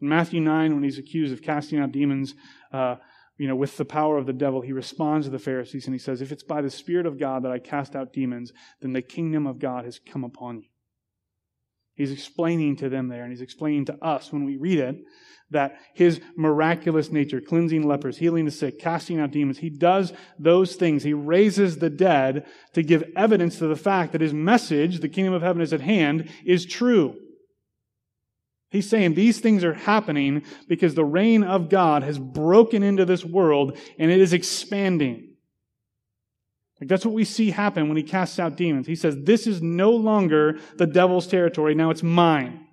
[0.00, 2.34] In Matthew 9, when he's accused of casting out demons,
[2.72, 2.96] uh,
[3.38, 6.00] you know, with the power of the devil, he responds to the Pharisees and he
[6.00, 9.00] says, If it's by the Spirit of God that I cast out demons, then the
[9.00, 10.68] kingdom of God has come upon you.
[11.96, 14.96] He's explaining to them there, and he's explaining to us when we read it
[15.50, 20.74] that his miraculous nature, cleansing lepers, healing the sick, casting out demons, he does those
[20.74, 21.04] things.
[21.04, 25.34] He raises the dead to give evidence to the fact that his message, the kingdom
[25.34, 27.16] of heaven is at hand, is true.
[28.70, 33.24] He's saying these things are happening because the reign of God has broken into this
[33.24, 35.25] world and it is expanding.
[36.80, 38.86] Like that's what we see happen when he casts out demons.
[38.86, 42.66] He says, This is no longer the devil's territory, now it's mine.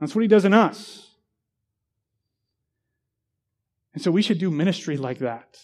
[0.00, 1.08] That's what he does in us.
[3.94, 5.56] And so we should do ministry like that.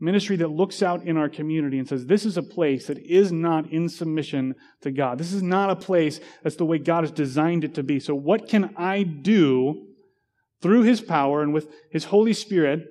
[0.00, 3.30] Ministry that looks out in our community and says, this is a place that is
[3.30, 5.16] not in submission to God.
[5.16, 8.00] This is not a place that's the way God has designed it to be.
[8.00, 9.86] So, what can I do
[10.60, 12.88] through His power and with His Holy Spirit?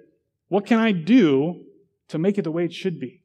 [0.52, 1.64] What can I do
[2.10, 3.24] to make it the way it should be?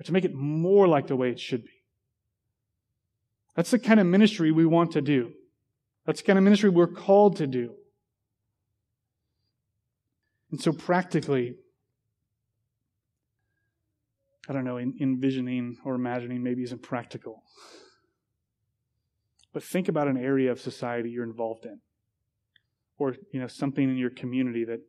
[0.00, 1.84] Or to make it more like the way it should be?
[3.54, 5.34] That's the kind of ministry we want to do.
[6.04, 7.74] That's the kind of ministry we're called to do.
[10.50, 11.54] And so, practically,
[14.48, 17.44] I don't know, envisioning or imagining maybe isn't practical.
[19.52, 21.78] But think about an area of society you're involved in,
[22.98, 24.80] or you know something in your community that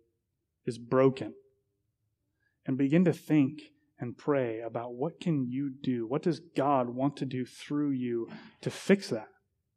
[0.65, 1.35] is broken,
[2.65, 3.61] and begin to think
[3.99, 6.07] and pray about what can you do?
[6.07, 8.27] What does God want to do through you
[8.61, 9.27] to fix that?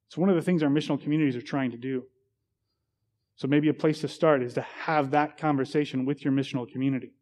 [0.08, 2.04] It's one of the things our missional communities are trying to do.
[3.36, 7.12] So maybe a place to start is to have that conversation with your missional community.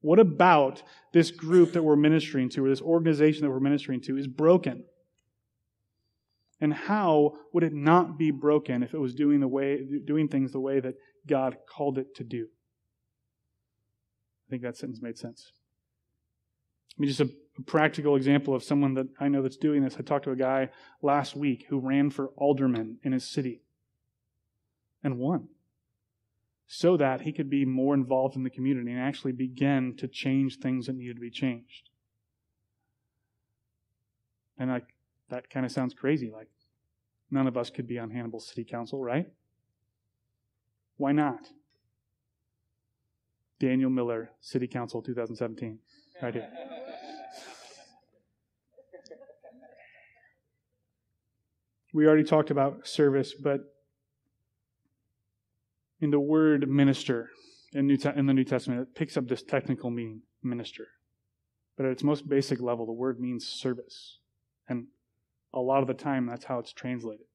[0.00, 0.82] What about
[1.12, 4.84] this group that we're ministering to, or this organization that we're ministering to, is broken?
[6.60, 10.52] And how would it not be broken if it was doing the way doing things
[10.52, 10.94] the way that
[11.26, 12.48] God called it to do?
[14.52, 15.50] I think that sentence made sense.
[16.94, 19.96] I mean, just a, a practical example of someone that I know that's doing this.
[19.98, 20.68] I talked to a guy
[21.00, 23.62] last week who ran for alderman in his city
[25.02, 25.48] and won
[26.66, 30.58] so that he could be more involved in the community and actually begin to change
[30.58, 31.88] things that needed to be changed.
[34.58, 34.92] And like
[35.30, 36.30] that kind of sounds crazy.
[36.30, 36.50] Like
[37.30, 39.30] none of us could be on Hannibal City Council, right?
[40.98, 41.48] Why not?
[43.62, 45.78] Daniel Miller, City Council 2017.
[46.20, 46.48] Right here.
[51.94, 53.60] We already talked about service, but
[56.00, 57.30] in the word minister
[57.72, 60.88] in, the New Testament, it picks up this technical meaning, minister.
[61.76, 64.18] But at its most basic level, the word means service.
[64.68, 64.88] And
[65.54, 67.26] a lot of the time, that's how it's translated.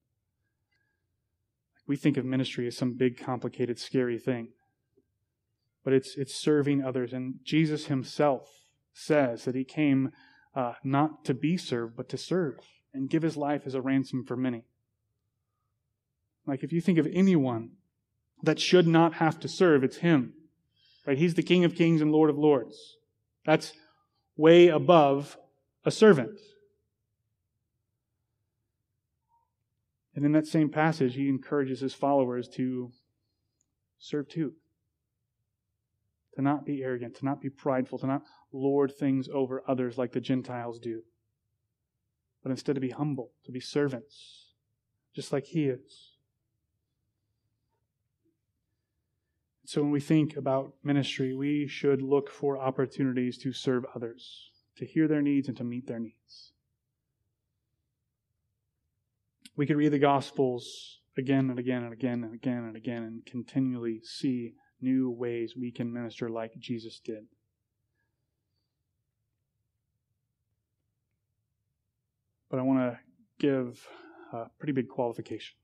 [1.88, 4.50] We think of ministry as some big, complicated, scary thing.
[5.88, 7.14] But it's, it's serving others.
[7.14, 8.50] And Jesus himself
[8.92, 10.12] says that he came
[10.54, 12.56] uh, not to be served, but to serve
[12.94, 14.66] and give his life as a ransom for many.
[16.46, 17.70] Like if you think of anyone
[18.44, 20.34] that should not have to serve, it's him.
[21.06, 21.18] Right?
[21.18, 22.98] He's the King of Kings and Lord of Lords.
[23.46, 23.72] That's
[24.36, 25.38] way above
[25.86, 26.38] a servant.
[30.14, 32.92] And in that same passage, he encourages his followers to
[34.00, 34.52] serve too.
[36.38, 38.22] To not be arrogant, to not be prideful, to not
[38.54, 41.02] lord things over others like the Gentiles do,
[42.44, 44.54] but instead to be humble, to be servants,
[45.16, 46.12] just like he is.
[49.66, 54.86] So when we think about ministry, we should look for opportunities to serve others, to
[54.86, 56.52] hear their needs and to meet their needs.
[59.56, 63.26] We could read the Gospels again and again and again and again and again and
[63.26, 67.26] continually see new ways we can minister like Jesus did.
[72.50, 73.00] But I want to
[73.40, 73.86] give
[74.32, 75.56] a pretty big qualification.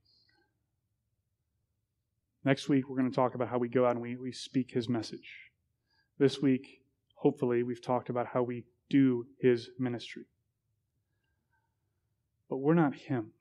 [2.46, 4.72] Next week, we're going to talk about how we go out and we, we speak
[4.72, 5.52] his message.
[6.20, 6.82] This week,
[7.16, 10.26] hopefully, we've talked about how we do his ministry.
[12.50, 13.32] But we're not him.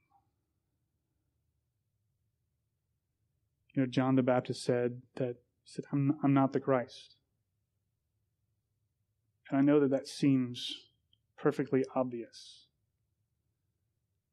[3.74, 7.16] You know, John the Baptist said that he said, I'm, I'm not the Christ.
[9.50, 10.74] And I know that that seems
[11.36, 12.66] perfectly obvious.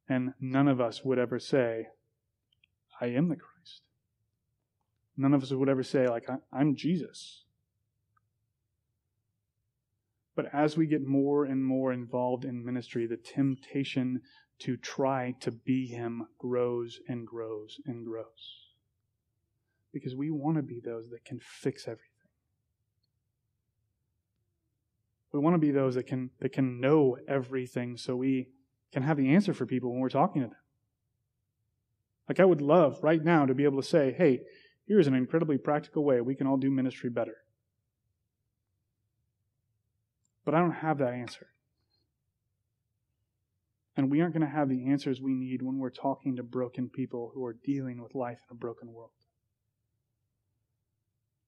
[0.07, 1.88] And none of us would ever say,
[3.01, 3.82] I am the Christ.
[5.17, 7.43] None of us would ever say, like, I'm Jesus.
[10.36, 14.21] But as we get more and more involved in ministry, the temptation
[14.59, 18.68] to try to be Him grows and grows and grows.
[19.92, 22.06] Because we want to be those that can fix everything.
[25.32, 28.50] We want to be those that can, that can know everything so we
[28.92, 30.58] can have the answer for people when we're talking to them.
[32.28, 34.42] Like, I would love right now to be able to say, hey,
[34.90, 37.38] Here's an incredibly practical way we can all do ministry better.
[40.44, 41.46] But I don't have that answer.
[43.96, 46.90] And we aren't going to have the answers we need when we're talking to broken
[46.90, 49.12] people who are dealing with life in a broken world.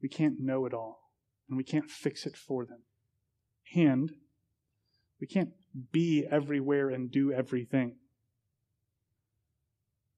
[0.02, 1.12] We can't know it all,
[1.48, 2.84] and we can't fix it for them.
[3.76, 4.12] And
[5.20, 5.52] we can't
[5.92, 7.98] be everywhere and do everything.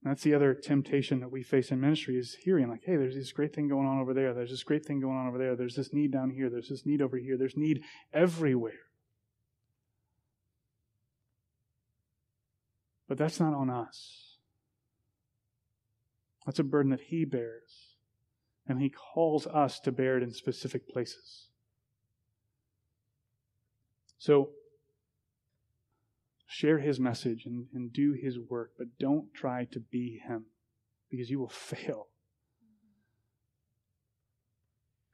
[0.02, 3.32] that's the other temptation that we face in ministry is hearing like, hey, there's this
[3.32, 4.34] great thing going on over there.
[4.34, 5.56] There's this great thing going on over there.
[5.56, 6.50] There's this need down here.
[6.50, 7.38] There's this need over here.
[7.38, 8.74] There's need everywhere.
[13.08, 14.38] But that's not on us.
[16.46, 17.93] That's a burden that He bears.
[18.68, 21.48] And He calls us to bear it in specific places.
[24.24, 24.52] So,
[26.54, 30.46] share his message and, and do his work, but don't try to be him
[31.10, 32.08] because you will fail.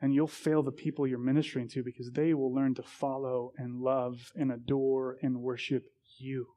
[0.02, 3.82] And you'll fail the people you're ministering to because they will learn to follow and
[3.82, 6.50] love and adore and worship you.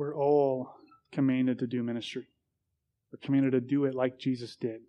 [0.00, 0.76] We're all
[1.12, 2.26] commanded to do ministry.
[3.12, 4.80] We're commanded to do it like Jesus did.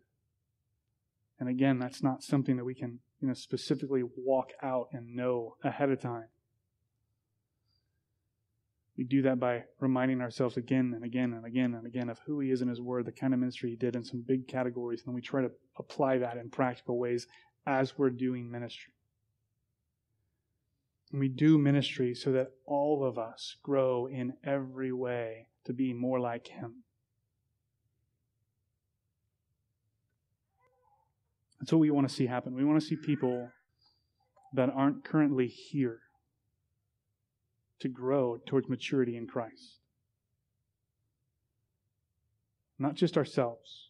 [1.38, 5.58] And again, that's not something that we can, you know, specifically walk out and know
[5.66, 6.30] ahead of time.
[8.98, 12.40] We do that by reminding ourselves again and again and again and again of who
[12.40, 15.02] He is in His Word, the kind of ministry He did in some big categories,
[15.02, 17.28] and then we try to apply that in practical ways
[17.68, 18.94] as we're doing ministry.
[21.12, 25.94] And we do ministry so that all of us grow in every way to be
[25.94, 26.84] more like Him.
[31.60, 32.56] That's what we want to see happen.
[32.56, 33.50] We want to see people
[34.54, 36.00] that aren't currently here
[37.82, 39.80] to grow towards maturity in Christ.
[42.80, 43.90] Not just ourselves.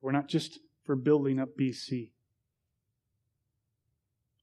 [0.00, 2.10] We're not just for building up BC.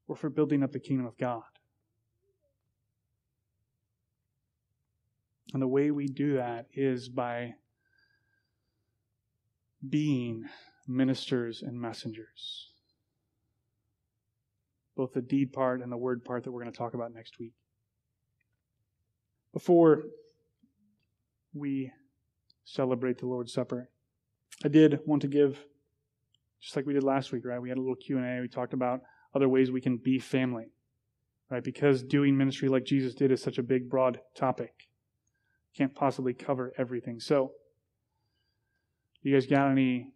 [0.07, 1.43] We're for building up the kingdom of God.
[5.53, 7.53] And the way we do that is by
[9.87, 10.43] being
[10.87, 12.71] ministers and messengers.
[14.95, 17.39] Both the deed part and the word part that we're going to talk about next
[17.39, 17.53] week.
[19.53, 20.03] Before
[21.53, 21.91] we
[22.65, 23.89] celebrate the Lord's Supper,
[24.63, 25.59] I did want to give,
[26.61, 27.61] just like we did last week, right?
[27.61, 28.41] We had a little Q&A.
[28.41, 29.01] We talked about
[29.35, 30.71] other ways we can be family,
[31.49, 31.63] right?
[31.63, 34.87] Because doing ministry like Jesus did is such a big, broad topic.
[35.75, 37.19] Can't possibly cover everything.
[37.19, 37.51] So,
[39.21, 40.11] you guys got any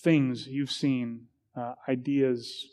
[0.00, 2.66] things you've seen, uh, ideas,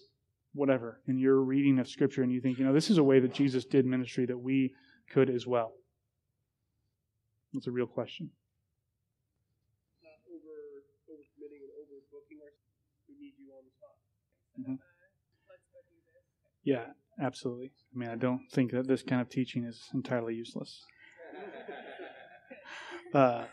[0.53, 3.19] whatever, in your reading of Scripture, and you think, you know, this is a way
[3.19, 4.73] that Jesus did ministry that we
[5.11, 5.73] could as well?
[7.53, 8.31] That's a real question.
[10.03, 12.81] Not over, overcommitting and overbooking ourselves.
[13.07, 13.97] We need you on the spot.
[14.59, 14.96] Mm-hmm.
[16.67, 16.83] Yeah,
[17.17, 17.71] absolutely.
[17.95, 20.83] I mean, I don't think that this kind of teaching is entirely useless.
[23.13, 23.45] Uh,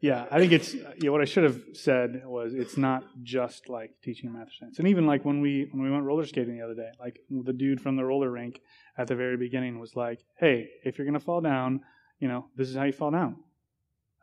[0.00, 1.10] yeah, I think it's yeah.
[1.10, 5.06] What I should have said was it's not just like teaching math science, and even
[5.06, 7.96] like when we when we went roller skating the other day, like the dude from
[7.96, 8.58] the roller rink
[8.96, 11.82] at the very beginning was like, "Hey, if you're gonna fall down,
[12.20, 13.36] you know this is how you fall down."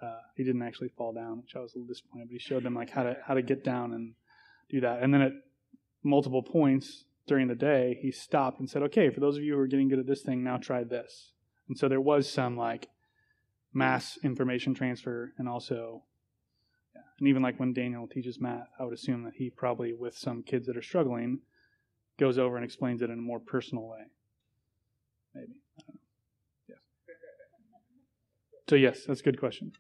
[0.02, 2.64] Uh, he didn't actually fall down, which I was a little disappointed, but he showed
[2.64, 4.16] them like how to how to get down and
[4.72, 5.04] do that.
[5.04, 5.34] And then at
[6.04, 9.60] multiple points during the day, he stopped and said, "Okay, for those of you who
[9.60, 11.32] are getting good at this thing, now try this."
[11.70, 12.90] And so there was some like
[13.74, 16.04] mass information transfer and also
[17.20, 20.42] and even like when daniel teaches math i would assume that he probably with some
[20.42, 21.40] kids that are struggling
[22.18, 24.02] goes over and explains it in a more personal way.
[25.34, 25.54] Maybe.
[25.78, 26.02] I don't know.
[26.68, 26.76] Yeah
[28.68, 29.72] so yes that's a good question.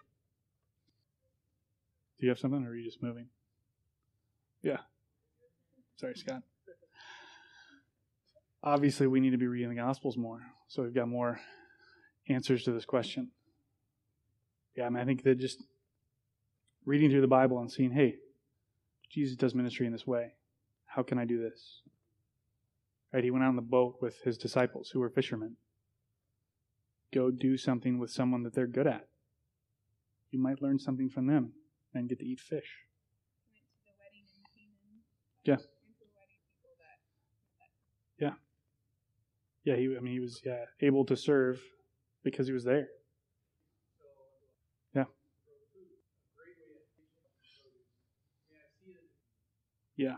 [2.19, 3.27] Do you have something or are you just moving?
[4.61, 4.79] Yeah.
[5.97, 6.43] Sorry scott
[8.63, 11.39] obviously we need to be reading the gospels more so we've got more
[12.27, 13.31] answers to this question
[14.79, 15.61] yeah, I mean, I think that just
[16.85, 18.15] reading through the Bible and seeing, hey,
[19.11, 20.35] Jesus does ministry in this way.
[20.85, 21.81] How can I do this?
[23.13, 23.23] Right?
[23.23, 25.57] He went out on the boat with his disciples who were fishermen.
[27.13, 29.07] Go do something with someone that they're good at.
[30.31, 31.51] You might learn something from them
[31.93, 32.85] and get to eat fish.
[35.43, 35.57] Yeah.
[35.57, 35.57] Yeah.
[39.63, 41.61] Yeah, he I mean he was yeah, able to serve
[42.23, 42.87] because he was there.
[44.95, 45.05] Yeah.
[49.97, 50.15] Yeah,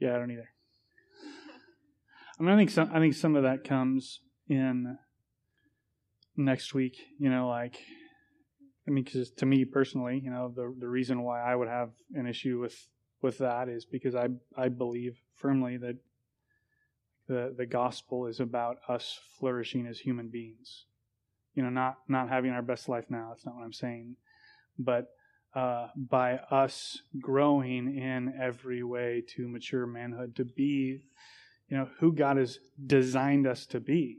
[0.00, 0.50] Yeah, I don't either.
[2.38, 2.90] I mean, I think some.
[2.92, 4.98] I think some of that comes in
[6.36, 6.96] next week.
[7.18, 7.78] You know, like
[8.86, 11.90] I mean, because to me personally, you know, the the reason why I would have
[12.14, 12.88] an issue with
[13.22, 15.96] with that is because I I believe firmly that
[17.28, 20.84] the the gospel is about us flourishing as human beings.
[21.54, 23.28] You know, not not having our best life now.
[23.30, 24.16] That's not what I'm saying,
[24.78, 25.08] but
[25.54, 31.00] uh, by us growing in every way to mature manhood, to be,
[31.68, 34.18] you know, who God has designed us to be.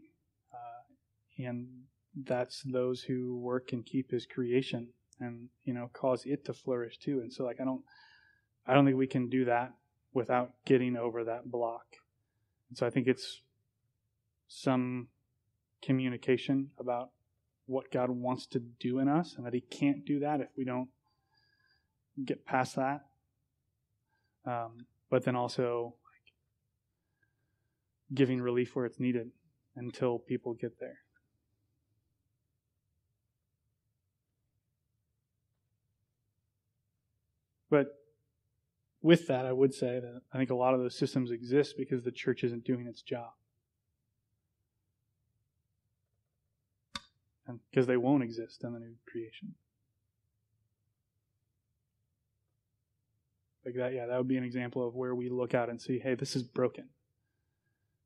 [0.53, 1.67] Uh, and
[2.23, 4.87] that's those who work and keep his creation
[5.19, 7.19] and, you know, cause it to flourish too.
[7.19, 7.83] And so like I don't
[8.65, 9.73] I don't think we can do that
[10.13, 11.85] without getting over that block.
[12.73, 13.41] So I think it's
[14.47, 15.07] some
[15.81, 17.11] communication about
[17.67, 20.65] what God wants to do in us and that he can't do that if we
[20.65, 20.89] don't
[22.23, 23.05] get past that.
[24.45, 26.33] Um, but then also like,
[28.13, 29.31] giving relief where it's needed
[29.75, 30.99] until people get there.
[37.69, 37.87] But
[39.05, 42.03] with that, I would say that I think a lot of those systems exist because
[42.03, 43.29] the church isn't doing its job.
[47.45, 49.53] And because they won't exist in the new creation.
[53.63, 55.99] Like that, yeah, that would be an example of where we look out and see,
[55.99, 56.85] hey, this is broken.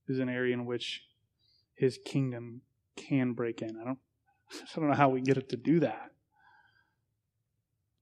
[0.05, 1.05] This is an area in which
[1.75, 2.59] his kingdom
[2.97, 3.79] can break in.
[3.79, 3.99] I don't
[4.51, 6.11] I don't know how we get it to do that.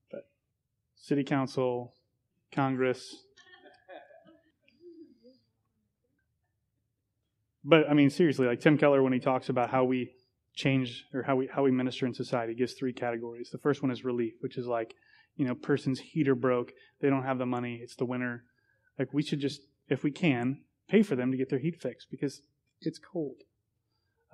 [0.10, 0.28] But
[0.96, 1.94] city council,
[2.52, 3.24] Congress.
[7.64, 10.14] But I mean, seriously, like Tim Keller, when he talks about how we
[10.56, 13.50] change or how we how we minister in society, gives three categories.
[13.52, 14.96] The first one is relief, which is like,
[15.36, 16.72] you know, person's heater broke,
[17.02, 18.44] they don't have the money, it's the winter.
[18.98, 22.08] Like we should just, if we can, pay for them to get their heat fixed
[22.10, 22.42] because
[22.82, 23.36] it's cold.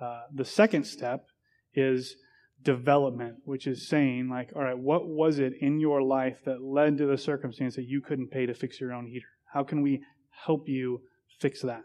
[0.00, 1.26] Uh, the second step
[1.74, 2.16] is
[2.64, 6.98] development, which is saying, like, all right, what was it in your life that led
[6.98, 9.28] to the circumstance that you couldn't pay to fix your own heater?
[9.52, 11.02] How can we help you
[11.38, 11.84] fix that?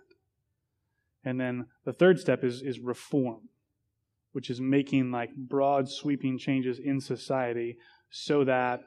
[1.23, 3.49] And then the third step is, is reform,
[4.31, 7.77] which is making like broad sweeping changes in society
[8.09, 8.81] so that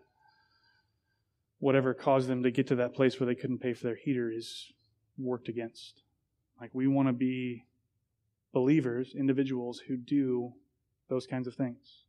[1.58, 4.30] whatever caused them to get to that place where they couldn't pay for their heater
[4.30, 4.72] is
[5.18, 6.02] worked against.
[6.60, 7.66] Like we want to be
[8.52, 10.52] believers, individuals who do
[11.08, 12.04] those kinds of things.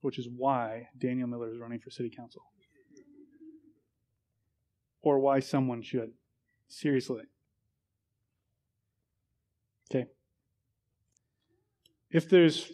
[0.00, 2.42] Which is why Daniel Miller is running for city council.
[5.02, 6.12] Or why someone should.
[6.68, 7.22] Seriously.
[9.90, 10.06] Okay.
[12.10, 12.70] If there's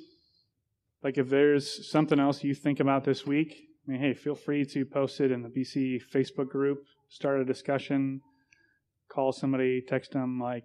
[1.03, 4.64] like if there's something else you think about this week, I mean, hey, feel free
[4.66, 8.21] to post it in the BC Facebook group, start a discussion,
[9.09, 10.64] call somebody, text them like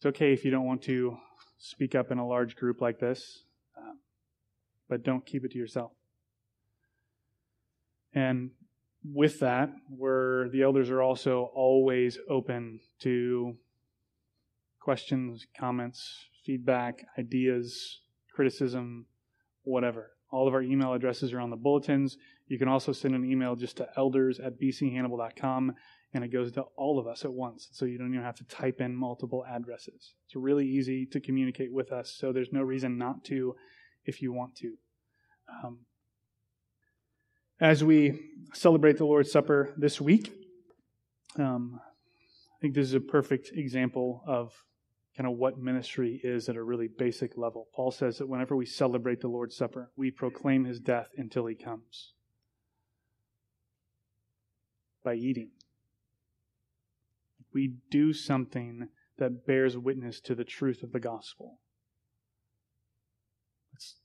[0.00, 1.18] it's okay if you don't want to
[1.58, 3.44] speak up in a large group like this,
[3.76, 3.92] uh,
[4.88, 5.92] but don't keep it to yourself.
[8.14, 8.52] And
[9.04, 13.58] with that, where the elders are also always open to
[14.80, 18.00] questions, comments, feedback, ideas,
[18.34, 19.04] criticism,
[19.64, 20.12] whatever.
[20.30, 22.16] All of our email addresses are on the bulletins.
[22.46, 25.74] You can also send an email just to elders at bchannibal.com
[26.12, 27.68] and it goes to all of us at once.
[27.72, 30.14] So you don't even have to type in multiple addresses.
[30.26, 33.54] It's really easy to communicate with us, so there's no reason not to
[34.04, 34.74] if you want to.
[35.64, 35.80] Um,
[37.60, 38.18] as we
[38.54, 40.32] celebrate the Lord's Supper this week,
[41.38, 44.52] um, I think this is a perfect example of
[45.16, 47.68] kind of what ministry is at a really basic level.
[47.74, 51.54] Paul says that whenever we celebrate the Lord's Supper, we proclaim his death until he
[51.54, 52.14] comes
[55.04, 55.50] by eating
[57.52, 58.88] we do something
[59.18, 61.60] that bears witness to the truth of the gospel.
[63.74, 63.96] It's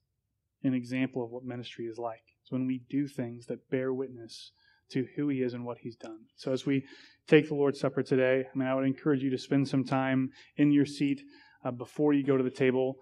[0.64, 2.24] an example of what ministry is like.
[2.42, 4.52] It's when we do things that bear witness
[4.92, 6.20] to who he is and what he's done.
[6.36, 6.86] So as we
[7.28, 10.30] take the Lord's Supper today, I mean, I would encourage you to spend some time
[10.58, 11.22] in your seat
[11.64, 12.98] uh, before you go to the table,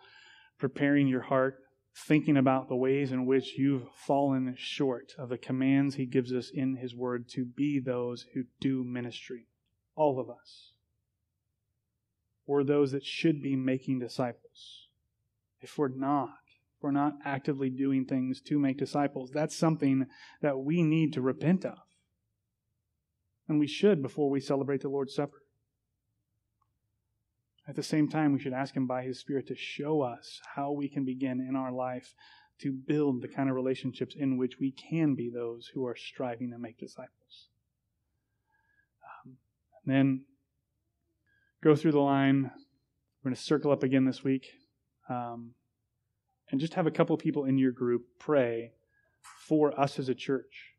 [0.60, 1.58] preparing your heart,
[2.08, 6.50] thinking about the ways in which you've fallen short of the commands he gives us
[6.54, 9.48] in his word to be those who do ministry
[9.96, 10.72] all of us.
[12.46, 14.88] We're those that should be making disciples.
[15.62, 16.39] If we're not,
[16.78, 20.08] if we're not actively doing things to make disciples, that's something
[20.41, 21.78] that we need to repent of.
[23.48, 25.44] And we should before we celebrate the Lord's Supper.
[27.68, 30.72] At the same time, we should ask Him by His Spirit to show us how
[30.72, 32.14] we can begin in our life
[32.60, 36.52] to build the kind of relationships in which we can be those who are striving
[36.52, 37.22] to make disciples.
[39.86, 40.25] And then
[41.63, 42.51] go through the line.
[43.23, 44.47] We're going to circle up again this week.
[45.09, 45.53] Um,
[46.51, 48.73] and just have a couple people in your group pray
[49.47, 50.73] for us as a church.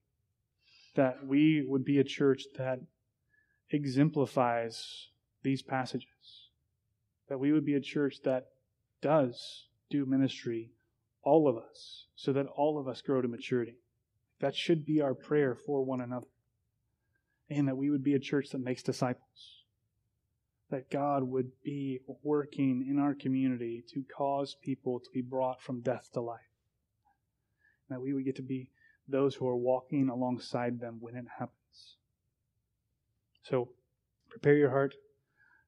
[0.95, 2.79] That we would be a church that
[3.71, 5.09] exemplifies
[5.43, 6.51] these passages.
[7.29, 8.47] That we would be a church that
[9.03, 10.71] does do ministry,
[11.23, 13.77] all of us, so that all of us grow to maturity.
[14.41, 16.27] That should be our prayer for one another.
[17.55, 19.63] And that we would be a church that makes disciples.
[20.71, 25.83] That God would be working in our community to cause people to be brought from
[25.83, 26.41] death to life.
[27.91, 28.71] That we would get to be
[29.07, 31.97] those who are walking alongside them when it happens.
[33.43, 33.69] So
[34.31, 34.95] prepare your heart.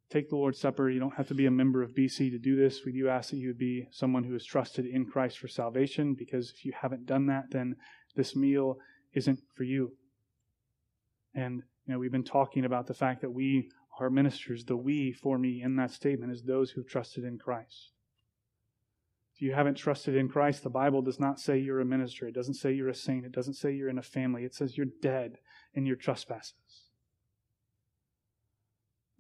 [0.09, 0.89] Take the Lord's Supper.
[0.89, 2.85] You don't have to be a member of BC to do this.
[2.85, 6.15] We do ask that you would be someone who is trusted in Christ for salvation,
[6.15, 7.77] because if you haven't done that, then
[8.15, 8.79] this meal
[9.13, 9.93] isn't for you.
[11.35, 13.71] And you know, we've been talking about the fact that we
[14.01, 14.65] are ministers.
[14.65, 17.93] The we for me in that statement is those who've trusted in Christ.
[19.35, 22.27] If you haven't trusted in Christ, the Bible does not say you're a minister.
[22.27, 23.27] It doesn't say you're a saint.
[23.27, 24.45] It doesn't say you're in a family.
[24.45, 25.39] It says you're dead
[25.75, 26.55] in your trespasses.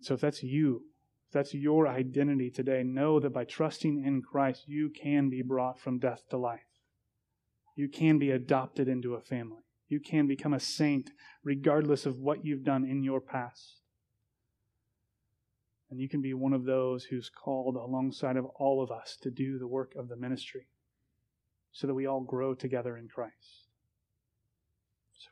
[0.00, 0.86] So if that's you,
[1.28, 5.78] if that's your identity today, know that by trusting in Christ, you can be brought
[5.78, 6.60] from death to life.
[7.74, 9.65] You can be adopted into a family.
[9.89, 11.11] You can become a saint
[11.45, 13.80] regardless of what you've done in your past.
[15.91, 19.30] And you can be one of those who's called alongside of all of us to
[19.30, 20.66] do the work of the ministry
[21.70, 23.68] so that we all grow together in Christ.
[25.16, 25.28] So,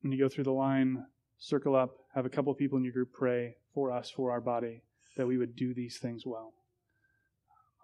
[0.00, 1.04] when you go through the line,
[1.38, 4.40] circle up, have a couple of people in your group pray for us, for our
[4.40, 4.82] body,
[5.16, 6.54] that we would do these things well.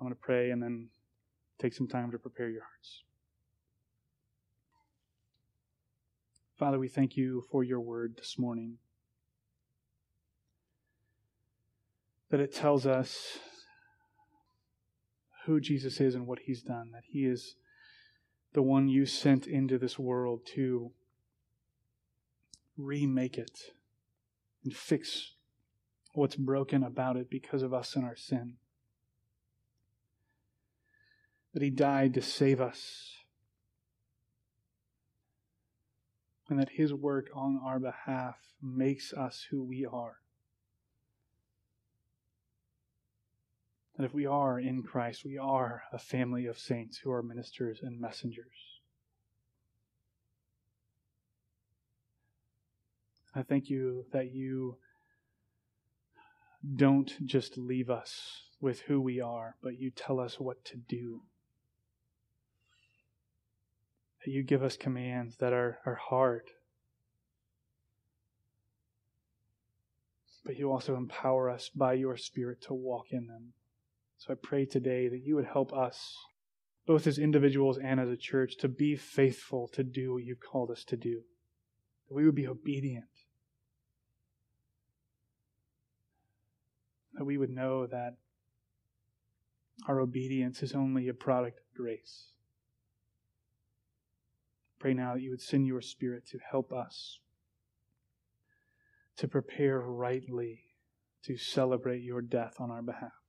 [0.01, 0.89] I'm going to pray and then
[1.61, 3.05] take some time to prepare your hearts.
[6.61, 8.77] Father, we thank you for your word this morning.
[12.29, 13.39] That it tells us
[15.47, 17.55] who Jesus is and what he's done, that he is
[18.53, 20.91] the one you sent into this world to
[22.77, 23.59] remake it
[24.63, 25.33] and fix
[26.13, 28.57] what's broken about it because of us and our sin.
[31.55, 33.20] That he died to save us
[36.51, 40.17] and that His work on our behalf makes us who we are.
[43.97, 47.81] That if we are in Christ, we are a family of saints who are ministers
[47.83, 48.81] and messengers.
[53.35, 54.79] I thank you that you
[56.77, 61.23] don't just leave us with who we are, but you tell us what to do
[64.25, 66.43] that you give us commands that are, are hard.
[70.45, 73.53] But you also empower us by your Spirit to walk in them.
[74.19, 76.15] So I pray today that you would help us,
[76.87, 80.71] both as individuals and as a church, to be faithful to do what you've called
[80.71, 81.23] us to do.
[82.09, 83.05] That we would be obedient.
[87.15, 88.17] That we would know that
[89.89, 92.27] our obedience is only a product of grace.
[94.81, 97.21] Pray now that you would send your Spirit to help us
[99.19, 100.63] to prepare rightly
[101.23, 103.20] to celebrate your death on our behalf.